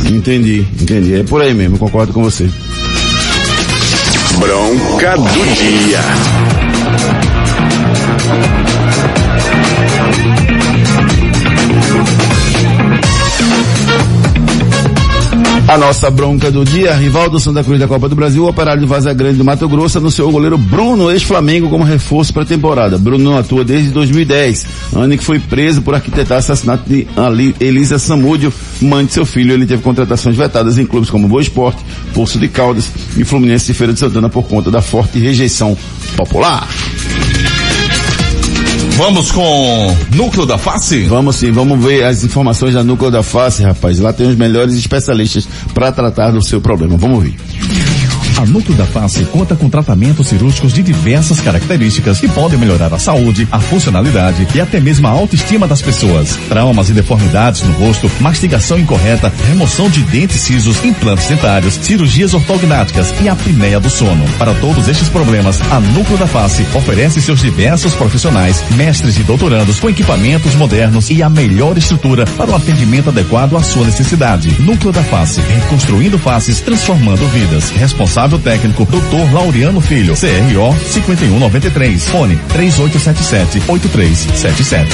[0.05, 1.15] Entendi, entendi.
[1.15, 2.49] É por aí mesmo, concordo com você.
[4.39, 5.99] Bronca do dia.
[15.69, 18.81] A nossa bronca do dia, rival do Santa Cruz da Copa do Brasil, o operário
[18.81, 22.45] de Vaza Grande do Mato Grosso anunciou o goleiro Bruno, ex-Flamengo, como reforço para a
[22.45, 22.97] temporada.
[22.97, 24.65] Bruno atua desde 2010,
[24.95, 27.05] ano em que foi preso por arquitetar assassinato de
[27.59, 28.51] Elisa Samúdio,
[28.81, 29.53] mãe de seu filho.
[29.53, 33.75] Ele teve contratações vetadas em clubes como Boa Esporte, Poço de Caldas e Fluminense de
[33.75, 35.77] Feira de Santana por conta da forte rejeição
[36.17, 36.67] popular.
[38.99, 41.03] Vamos com Núcleo da Face?
[41.03, 43.97] Vamos sim, vamos ver as informações da Núcleo da Face, rapaz.
[43.97, 46.97] Lá tem os melhores especialistas para tratar do seu problema.
[46.97, 47.88] Vamos ver.
[48.39, 52.97] A Núcleo da Face conta com tratamentos cirúrgicos de diversas características que podem melhorar a
[52.97, 56.39] saúde, a funcionalidade e até mesmo a autoestima das pessoas.
[56.47, 63.13] Traumas e deformidades no rosto, mastigação incorreta, remoção de dentes cisos, implantes dentários, cirurgias ortognáticas
[63.21, 64.23] e apneia do sono.
[64.37, 69.81] Para todos estes problemas, a Núcleo da Face oferece seus diversos profissionais, mestres e doutorandos
[69.81, 74.49] com equipamentos modernos e a melhor estrutura para o atendimento adequado à sua necessidade.
[74.61, 77.69] Núcleo da Face, reconstruindo faces, transformando vidas.
[77.71, 79.33] Responsável técnico, Dr.
[79.33, 84.85] Laureano Filho, CRO 5193, fone 3877-8377.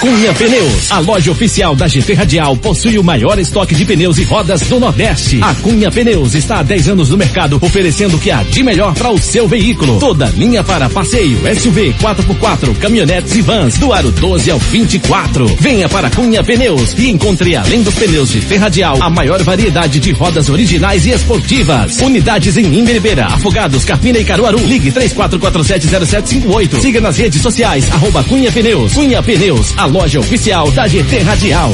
[0.00, 4.24] Cunha Pneus, a loja oficial da GT Radial, possui o maior estoque de pneus e
[4.24, 5.40] rodas do Nordeste.
[5.42, 8.94] A Cunha Pneus está há 10 anos no mercado, oferecendo o que há de melhor
[8.94, 9.98] para o seu veículo.
[9.98, 15.46] Toda linha para passeio, SUV, 4x4, caminhonetes e vans, do aro 12 ao 24.
[15.58, 20.12] Venha para Cunha Pneus e encontre, além dos pneus de Ferradial, a maior variedade de
[20.12, 22.00] rodas originais e esportivas.
[22.00, 24.58] Unidades em Imberibeira, Afogados, Carpina e Caruaru.
[24.58, 26.80] Ligue 34470758.
[26.80, 28.92] Siga nas redes sociais, arroba Cunha Pneus.
[28.92, 31.72] Cunha Pneus, a loja oficial da GT Radial.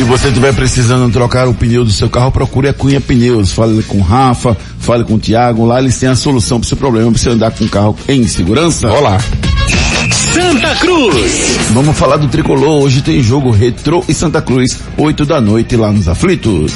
[0.00, 3.52] Se você estiver precisando trocar o pneu do seu carro, procure a Cunha Pneus.
[3.52, 5.66] Fale com o Rafa, fale com o Thiago.
[5.66, 7.96] Lá eles têm a solução para o seu problema, para você andar com o carro
[8.08, 8.90] em segurança.
[8.90, 9.18] Olá.
[10.32, 11.58] Santa Cruz.
[11.72, 12.84] Vamos falar do tricolor.
[12.84, 16.72] Hoje tem jogo Retro e Santa Cruz, 8 da noite lá nos Aflitos.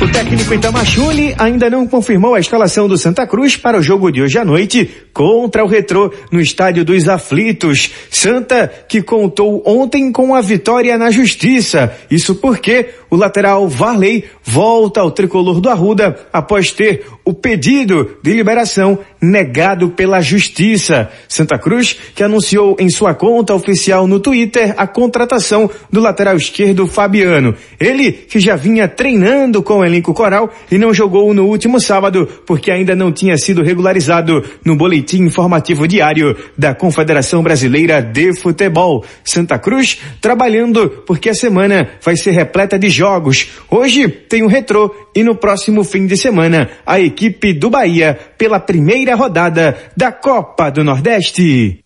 [0.00, 4.22] O técnico Itamachule ainda não confirmou a escalação do Santa Cruz para o jogo de
[4.22, 7.90] hoje à noite contra o Retrô no Estádio dos Aflitos.
[8.10, 11.92] Santa que contou ontem com a vitória na Justiça.
[12.10, 18.34] Isso porque o lateral Varley volta ao tricolor do Arruda após ter o pedido de
[18.34, 21.10] liberação negado pela Justiça.
[21.26, 26.86] Santa Cruz que anunciou em sua conta oficial no Twitter a contratação do lateral esquerdo
[26.86, 27.54] Fabiano.
[27.80, 32.28] Ele que já vinha treinando com o elenco coral e não jogou no último sábado
[32.46, 39.04] porque ainda não tinha sido regularizado no boletim informativo diário da Confederação Brasileira de Futebol.
[39.24, 43.48] Santa Cruz trabalhando porque a semana vai ser repleta de jogos.
[43.70, 47.13] Hoje tem o retrô e no próximo fim de semana a equipe
[47.54, 51.80] do Bahia pela primeira rodada da Copa do Nordeste.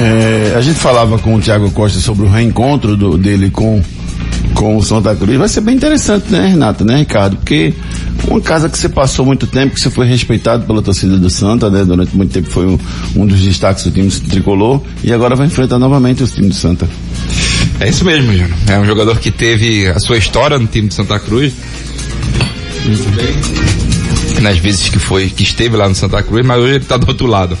[0.00, 3.80] É, a gente falava com o Thiago Costa sobre o reencontro do- dele com,
[4.54, 5.38] com o Santa Cruz.
[5.38, 7.36] Vai ser bem interessante, né, Renato, né, Ricardo?
[7.36, 7.72] Porque
[8.26, 11.70] uma casa que você passou muito tempo, que você foi respeitado pela torcida do Santa,
[11.70, 11.84] né?
[11.84, 12.78] Durante muito tempo foi um,
[13.16, 16.88] um dos destaques do time tricolor e agora vai enfrentar novamente o time do Santa.
[17.78, 18.50] É isso mesmo, Júnior.
[18.68, 21.52] É um jogador que teve a sua história no time de Santa Cruz.
[24.40, 27.06] Nas vezes que foi, que esteve lá no Santa Cruz, mas hoje ele tá do
[27.08, 27.56] outro lado.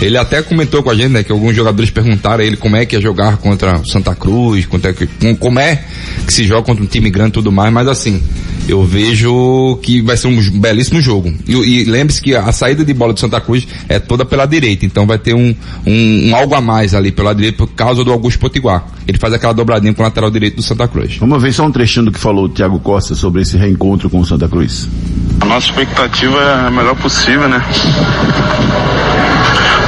[0.00, 2.84] Ele até comentou com a gente, né, que alguns jogadores perguntaram a ele como é
[2.86, 5.84] que ia jogar contra o Santa Cruz, quanto é que, com- como é
[6.26, 8.22] que se joga contra um time grande e tudo mais, mas assim,
[8.68, 11.32] eu vejo que vai ser um belíssimo jogo.
[11.46, 14.84] E, e lembre-se que a saída de bola do Santa Cruz é toda pela direita,
[14.86, 15.54] então vai ter um,
[15.86, 18.84] um, um algo a mais ali pela direita por causa do Augusto Potiguar.
[19.06, 21.16] Ele faz aquela dobradinha com o lateral direito do Santa Cruz.
[21.16, 24.20] Vamos ver só um trechinho do que falou o Thiago Costa sobre esse reencontro com
[24.20, 24.86] o Santa Cruz.
[25.40, 27.64] A nossa expectativa é a melhor possível, né?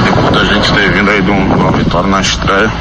[0.05, 2.71] Depois da gente ter vindo aí de um- de uma vitória na estreia.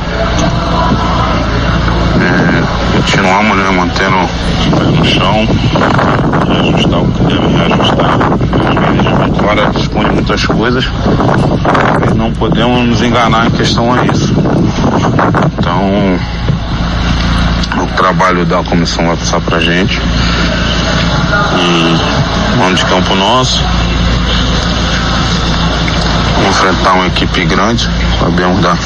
[3.01, 5.49] Continuamos né, mantendo o pé no chão,
[6.47, 8.19] reajustar o que deve reajustar.
[9.49, 10.85] Às vezes esconde muitas coisas
[12.07, 14.35] e não podemos nos enganar em questão a isso.
[15.59, 16.19] Então,
[17.83, 19.99] o trabalho da comissão vai passar pra gente.
[21.57, 23.65] E mano de campo nosso.
[26.37, 27.89] Vamos enfrentar uma equipe grande,
[28.19, 28.77] sabemos da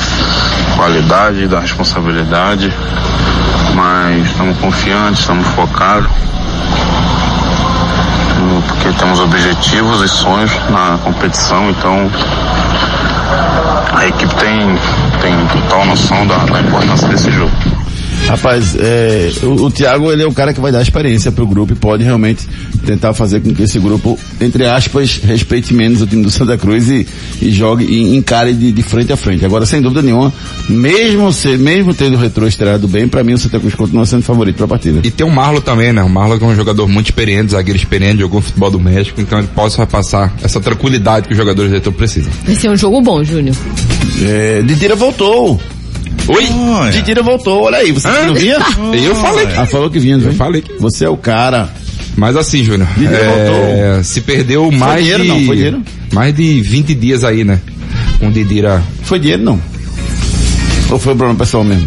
[0.76, 2.72] qualidade, da responsabilidade,
[3.74, 6.08] mas estamos confiantes, estamos focados,
[8.68, 12.10] porque temos objetivos e sonhos na competição, então
[13.96, 14.78] a equipe tem,
[15.20, 17.83] tem total noção da, da importância desse jogo.
[18.26, 21.72] Rapaz, é, o, o Thiago ele é o cara que vai dar experiência pro grupo
[21.72, 22.48] e pode realmente
[22.86, 26.88] tentar fazer com que esse grupo, entre aspas, respeite menos o time do Santa Cruz
[26.88, 27.06] e,
[27.40, 29.44] e jogue e encare de, de frente a frente.
[29.44, 30.32] Agora, sem dúvida nenhuma,
[30.68, 34.22] mesmo ser, mesmo tendo o retrô estreado bem, para mim o Santa Cruz continua sendo
[34.22, 35.00] favorito para a partida.
[35.04, 36.02] E tem o Marlon também, né?
[36.02, 39.48] O Marlon é um jogador muito experiente, zagueiro experiente, jogou futebol do México, então ele
[39.54, 42.32] pode passar essa tranquilidade que os jogadores do retrô precisam.
[42.44, 43.54] Vai ser um jogo bom, Júnior.
[44.22, 45.60] É, Didira voltou.
[46.28, 46.90] Oi?
[46.92, 48.26] Didira voltou, olha aí, você Hã?
[48.26, 48.58] não via?
[49.04, 50.72] Eu falei que- Ah, falou que vinha, Eu falei que...
[50.78, 51.68] Você é o cara.
[52.16, 55.28] Mas assim, Júnior, Didira é, se perdeu mais dinheiro, de...
[55.28, 55.82] não, foi dinheiro?
[56.12, 57.60] Mais de 20 dias aí, né?
[58.18, 58.82] Com o Didira...
[59.02, 59.60] Foi dinheiro não?
[60.90, 61.86] Ou foi problema pessoal mesmo?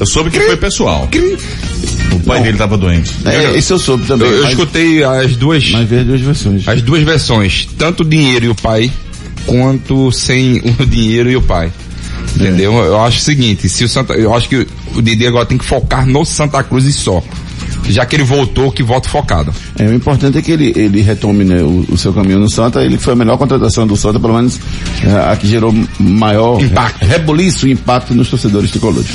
[0.00, 1.08] Eu soube que foi pessoal.
[2.12, 3.12] O pai dele tava doente.
[3.26, 4.26] É, isso eu soube também.
[4.28, 5.70] Eu, eu mas- escutei as duas...
[5.70, 6.66] Mas veio duas versões.
[6.68, 8.90] As duas versões, tanto o dinheiro e o pai,
[9.46, 11.70] quanto sem o dinheiro e o pai.
[12.36, 12.72] Entendeu?
[12.74, 15.64] Eu acho o seguinte, se o Santa, eu acho que o Didi agora tem que
[15.64, 17.22] focar no Santa Cruz e só.
[17.88, 19.52] Já que ele voltou, que volta focado.
[19.78, 22.84] É, o importante é que ele, ele retome né, o, o seu caminho no Santa.
[22.84, 24.60] Ele foi a melhor contratação do Santa, pelo menos
[25.02, 27.04] é, a que gerou maior Impacto.
[27.04, 29.08] rebuliço e impacto nos torcedores tricolores.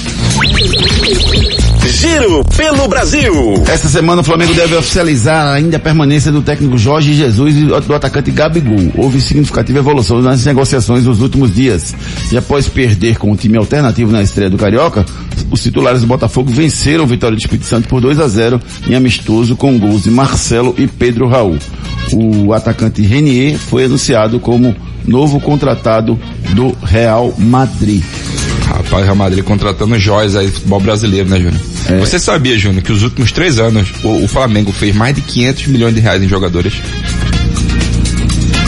[1.87, 3.33] Giro pelo Brasil.
[3.67, 7.93] Esta semana o Flamengo deve oficializar ainda a permanência do técnico Jorge Jesus e do
[7.93, 8.91] atacante Gabigol.
[8.95, 11.93] Houve significativa evolução nas negociações nos últimos dias.
[12.31, 15.05] E após perder com o time alternativo na estreia do Carioca,
[15.51, 18.95] os titulares do Botafogo venceram o Vitória do Espírito Santo por 2 a 0 em
[18.95, 21.57] amistoso com gols de Marcelo e Pedro Raul.
[22.13, 24.75] O atacante Renier foi anunciado como
[25.05, 26.19] novo contratado
[26.53, 28.03] do Real Madrid.
[28.67, 31.61] Rapaz, o Real Madrid contratando joias aí do futebol brasileiro, né, Júnior?
[31.89, 31.99] É.
[31.99, 35.67] Você sabia, Júnior, que os últimos três anos o, o Flamengo fez mais de 500
[35.67, 36.73] milhões de reais em jogadores?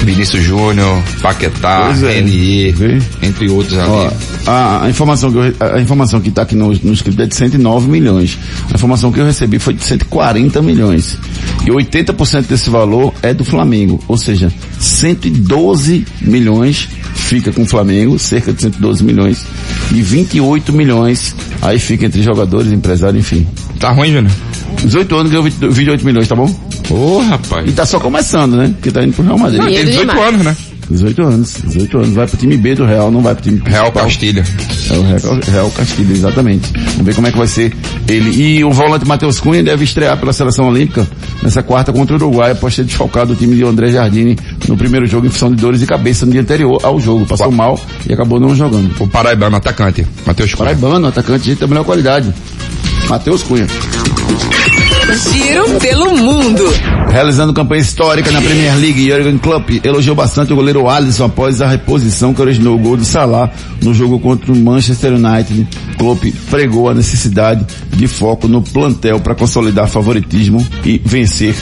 [0.06, 3.26] Vinícius Júnior, Paquetá, é.
[3.26, 3.90] Entre outros ali.
[3.90, 4.12] Ó,
[4.46, 7.36] a, a informação que eu, a informação que está aqui no, no script é de
[7.36, 8.38] 109 milhões.
[8.72, 11.18] A informação que eu recebi foi de 140 milhões.
[11.66, 14.00] E 80% desse valor é do Flamengo.
[14.08, 19.46] Ou seja, 112 milhões fica com o Flamengo, cerca de 112 milhões.
[19.92, 23.48] E 28 milhões aí fica entre jogadores, empresários, enfim.
[23.80, 24.32] Tá ruim, Júnior?
[24.84, 26.54] 18 anos ganhou 20 28 milhões, tá bom?
[26.90, 27.68] Ô, rapaz.
[27.68, 28.72] E tá só começando, né?
[28.76, 29.60] Porque tá indo pro Real Madrid.
[29.62, 30.28] Não, ele Tem 18 demais.
[30.28, 30.56] anos, né?
[30.88, 32.10] 18 anos, 18 anos.
[32.12, 34.04] Vai pro time B do Real, não vai pro time Real principal.
[34.04, 34.44] Castilha.
[34.92, 36.72] É o Real, Real Castilho, exatamente.
[36.76, 37.74] Vamos ver como é que vai ser
[38.08, 38.30] ele.
[38.40, 41.08] E o volante Matheus Cunha deve estrear pela seleção olímpica
[41.42, 45.08] nessa quarta contra o Uruguai, após ter desfalcado o time de André Jardine no primeiro
[45.08, 47.26] jogo em função de dores de cabeça no dia anterior ao jogo.
[47.26, 48.92] Passou mal e acabou não jogando.
[49.00, 50.06] O Paraibano, atacante.
[50.24, 50.68] Matheus Cunha.
[50.70, 52.32] Paraibano, atacante de melhor qualidade.
[53.10, 53.66] Matheus Cunha.
[55.14, 56.64] Giro pelo mundo.
[57.10, 61.68] Realizando campanha histórica na Premier League, Jurgen Klopp elogiou bastante o goleiro Alisson após a
[61.68, 63.52] reposição que originou o gol de Salah
[63.82, 65.68] no jogo contra o Manchester United.
[65.98, 71.56] Klopp pregou a necessidade de foco no plantel para consolidar favoritismo e vencer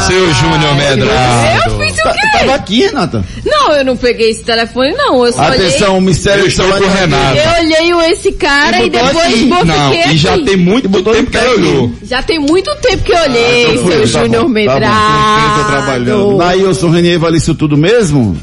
[0.00, 0.06] 98209-9113.
[0.06, 1.70] Seu Júnior Medrado.
[1.70, 2.38] Eu fiz o Tá, quê?
[2.38, 3.24] tava aqui, Renata.
[3.44, 5.24] Não, eu não peguei esse telefone, não.
[5.24, 7.16] Eu só Atenção, o mistério Eu celular com o interativo.
[7.16, 7.30] Renato.
[7.32, 7.42] olhei.
[7.46, 9.48] Eu olhei o- esse cara E e, depois aqui.
[9.48, 10.44] vou Não, e já aqui.
[10.44, 11.60] tem muito botou tempo que ela aqui.
[11.60, 11.92] olhou.
[12.04, 15.58] Já tem muito tempo que eu olhei, então foi, seu tá Júnior tá bom, Medrado.
[15.62, 16.36] tô trabalhando.
[16.38, 18.36] Nailson Renier vale isso tudo mesmo?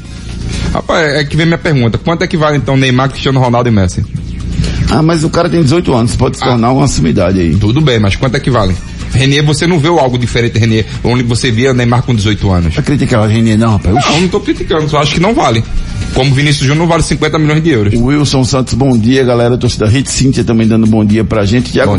[0.72, 1.98] Rapaz, é que vem minha pergunta.
[1.98, 4.04] Quanto é que vale então Neymar, Cristiano Ronaldo e Messi?
[4.90, 7.54] Ah, mas o cara tem 18 anos, pode se tornar uma sumidade aí.
[7.54, 8.76] Tudo bem, mas quanto é que vale?
[9.12, 12.74] Renier, você não viu algo diferente, Renier, onde você via Neymar com 18 anos?
[12.74, 13.94] Vai criticar o Renier não, rapaz.
[13.94, 15.64] Não, não tô criticando, só acho que não vale.
[16.14, 17.94] Como Vinícius Júnior não vale 50 milhões de euros.
[17.94, 21.72] Wilson Santos, bom dia, galera, torcida Hit, Cíntia também dando bom dia pra gente.
[21.72, 21.96] Tiago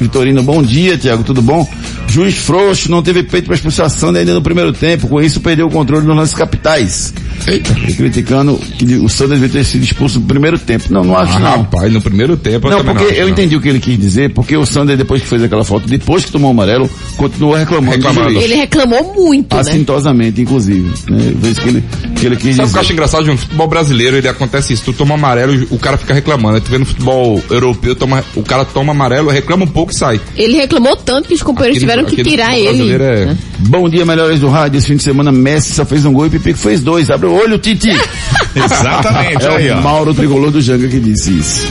[0.00, 1.66] Vitorino, bom dia, Tiago, tudo bom?
[2.08, 5.66] Juiz Frouxo não teve peito pra expulsar Sander ainda no primeiro tempo, com isso perdeu
[5.66, 7.14] o controle nos lances capitais.
[7.46, 7.76] Eita.
[7.88, 10.84] E criticando que o Sander devia ter sido expulso no primeiro tempo.
[10.90, 11.50] Não, não acho Ah, não.
[11.58, 13.32] rapaz, no primeiro tempo eu Não, porque acho, eu não.
[13.32, 16.24] entendi o que ele quis dizer, porque o Sander, depois que fez aquela foto, depois
[16.24, 17.96] que tomou o amarelo, continuou reclamando.
[17.98, 18.32] do Reclamando.
[18.32, 18.44] juiz.
[18.44, 19.60] Ele reclamou muito, né?
[19.60, 20.90] Assintosamente, inclusive.
[21.10, 21.32] Né?
[21.36, 21.84] Vez que ele,
[22.18, 22.78] que ele quis Sabe o que eu dizer.
[22.80, 23.35] acho engraçado?
[23.36, 24.82] No futebol brasileiro, ele acontece isso.
[24.84, 26.54] Tu toma amarelo, o cara fica reclamando.
[26.56, 29.94] Aí tu vê no futebol europeu, toma, o cara toma amarelo, reclama um pouco e
[29.94, 30.18] sai.
[30.34, 32.94] Ele reclamou tanto que os companheiros Aquele- tiveram que tirar ele.
[32.94, 33.38] é- né?
[33.58, 34.78] Bom dia, melhores do rádio.
[34.78, 37.10] Esse fim de semana, Messi só fez um gol e Pipico fez dois.
[37.10, 37.90] Abre o olho, Titi.
[38.56, 39.80] Exatamente, é aí, o ó.
[39.82, 41.66] Mauro Tricolor do Janga que disse isso.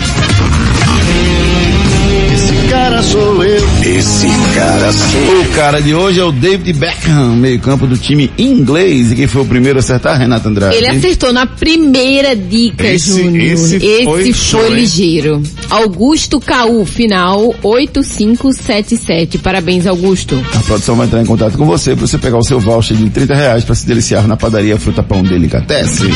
[2.45, 3.63] Esse cara sou eu.
[3.83, 8.31] Esse cara sou O cara de hoje é o David Beckham, meio campo do time
[8.37, 9.11] inglês.
[9.11, 10.17] E quem foi o primeiro a acertar?
[10.19, 10.75] Renato Andrade.
[10.75, 13.43] Ele acertou na primeira dica, Esse- Júnior.
[13.53, 14.75] esse foi show, hein?
[14.75, 15.41] ligeiro.
[15.69, 19.39] Augusto Caú, final 8577.
[19.39, 20.39] Parabéns, Augusto.
[20.53, 23.09] A produção vai entrar em contato com você para você pegar o seu voucher de
[23.09, 26.09] 30 reais para se deliciar na padaria Fruta Pão Delicatessen.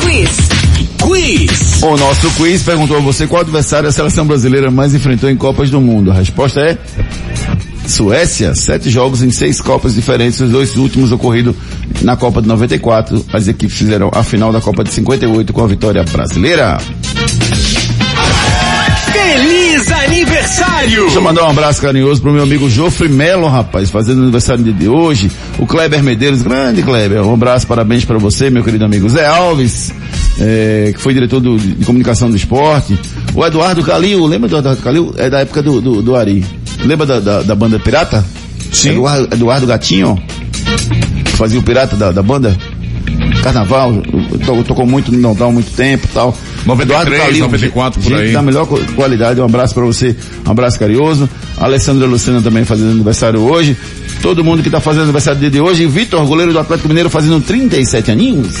[0.00, 0.59] Quiz.
[1.02, 1.82] Quiz.
[1.82, 5.70] O nosso quiz perguntou a você qual adversário a seleção brasileira mais enfrentou em Copas
[5.70, 6.10] do Mundo.
[6.10, 6.76] A resposta é
[7.86, 11.54] Suécia, sete jogos em seis Copas diferentes, os dois últimos ocorridos
[12.02, 13.24] na Copa de 94.
[13.32, 16.78] As equipes fizeram a final da Copa de 58 com a vitória brasileira.
[19.12, 21.02] Feliz aniversário.
[21.02, 24.72] Deixa eu mandar um abraço carinhoso pro meu amigo Jofre Melo, rapaz, fazendo aniversário de-
[24.72, 25.30] de hoje.
[25.58, 27.22] O Kleber Medeiros, grande Kleber.
[27.22, 29.92] Um abraço, parabéns para você, meu querido amigo Zé Alves,
[30.38, 32.98] eh, que foi diretor do- de comunicação do esporte.
[33.34, 35.14] O Eduardo Calil, lembra do Eduardo Calil?
[35.16, 36.44] É da época do, do, do Ari.
[36.84, 38.24] Lembra da, da, da banda Pirata?
[38.72, 38.90] Sim.
[38.90, 40.16] Eduardo, Eduardo Gatinho,
[41.24, 42.56] que fazia o pirata da, da banda.
[43.42, 43.94] Carnaval,
[44.44, 46.36] to- tocou muito no Natal há muito tempo e tal.
[46.66, 48.32] 93, 94 por gente aí.
[48.32, 50.14] da melhor qualidade, um abraço pra você,
[50.46, 51.28] um abraço carinhoso.
[51.56, 53.76] A Alessandra Lucena também fazendo aniversário hoje.
[54.22, 55.86] Todo mundo que tá fazendo aniversário dia de hoje.
[55.86, 58.54] Vitor, goleiro do Atlético Mineiro, fazendo 37 aninhos.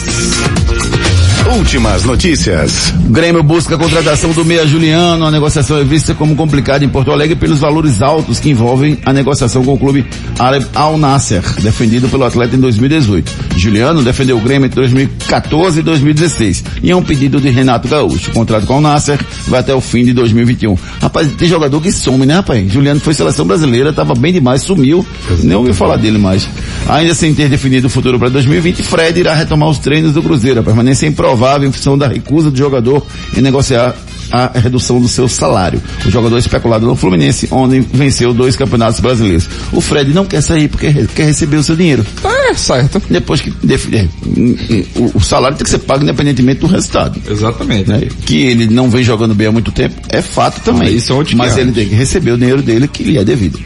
[1.50, 2.94] Últimas notícias.
[3.08, 5.26] Grêmio busca a contratação do meia Juliano.
[5.26, 9.12] A negociação é vista como complicada em Porto Alegre pelos valores altos que envolvem a
[9.12, 10.06] negociação com o clube
[10.38, 13.32] árabe Al Nasser, defendido pelo atleta em 2018.
[13.56, 18.30] Juliano defendeu o Grêmio entre 2014 e 2016 e é um pedido de Renato Gaúcho.
[18.30, 20.76] O contrato com o Al Nasser vai até o fim de 2021.
[21.00, 22.70] Rapaz, tem jogador que some, né, rapaz?
[22.70, 25.04] Juliano foi seleção brasileira, tava bem demais, sumiu.
[25.42, 26.48] Nem ouviu falar dele mais.
[26.88, 30.60] Ainda sem ter definido o futuro para 2020, Fred irá retomar os treinos do Cruzeiro.
[30.60, 31.08] A permanência é
[31.40, 33.94] improvável em função da recusa do jogador em negociar
[34.30, 35.82] a redução do seu salário.
[36.06, 39.48] O jogador é especulado no Fluminense, onde venceu dois campeonatos brasileiros.
[39.72, 42.06] O Fred não quer sair porque quer receber o seu dinheiro.
[42.22, 43.02] É, certo.
[43.10, 44.08] Depois que é,
[44.94, 47.20] o, o, salário tem que ser pago independentemente do resultado.
[47.28, 47.88] Exatamente.
[47.88, 48.08] Né?
[48.24, 50.88] Que ele não vem jogando bem há muito tempo, é fato também.
[50.88, 53.58] Ah, isso é Mas ele tem que receber o dinheiro dele que lhe é devido.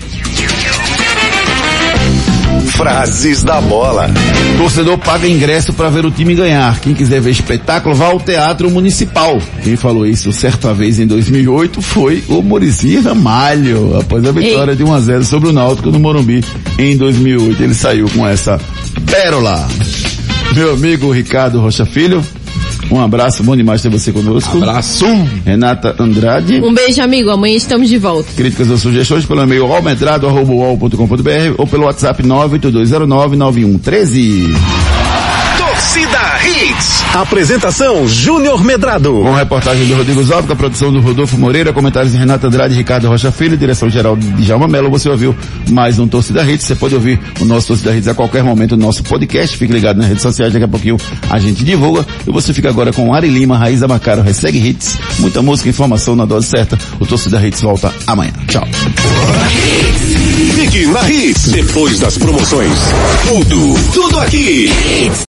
[2.76, 4.10] Frases da bola.
[4.56, 6.78] Torcedor paga ingresso para ver o time ganhar.
[6.80, 9.38] Quem quiser ver espetáculo, vá ao Teatro Municipal.
[9.62, 14.76] Quem falou isso certa vez em 2008 foi o Murici Ramalho, após a vitória Ei.
[14.76, 16.44] de 1 a 0 sobre o Náutico no Morumbi
[16.78, 17.62] em 2008.
[17.62, 18.60] Ele saiu com essa
[19.10, 19.66] pérola.
[20.54, 22.24] Meu amigo Ricardo Rocha Filho,
[22.90, 24.56] um abraço, bom demais ter você conosco.
[24.56, 25.04] Abraço.
[25.44, 26.60] Renata Andrade.
[26.60, 27.30] Um beijo, amigo.
[27.30, 28.28] Amanhã estamos de volta.
[28.36, 34.54] Críticas ou sugestões pelo e-mail almedrado.com.br ou pelo WhatsApp 982099113.
[35.58, 37.03] Torcida Hits.
[37.14, 39.20] Apresentação Júnior Medrado.
[39.22, 42.74] Com reportagem do Rodrigo Zalvo, com a produção do Rodolfo Moreira, comentários de Renata Andrade
[42.74, 44.90] Ricardo Rocha Filho, direção geral de Djalma Mello.
[44.90, 45.32] Você ouviu
[45.70, 46.66] mais um Torcida Hits.
[46.66, 49.56] Você pode ouvir o nosso Torcida Hits a qualquer momento no nosso podcast.
[49.56, 50.96] Fique ligado nas redes sociais, daqui a pouquinho
[51.30, 52.04] a gente divulga.
[52.26, 54.98] E você fica agora com Ari Lima, Raiz Amacaro, Ressegue Hits.
[55.20, 56.76] Muita música, informação na dose certa.
[56.98, 58.32] O Torcida Hits volta amanhã.
[58.48, 58.66] Tchau.
[60.56, 61.46] Fique na Hits.
[61.52, 62.72] Depois das promoções.
[63.28, 64.68] Tudo, tudo aqui.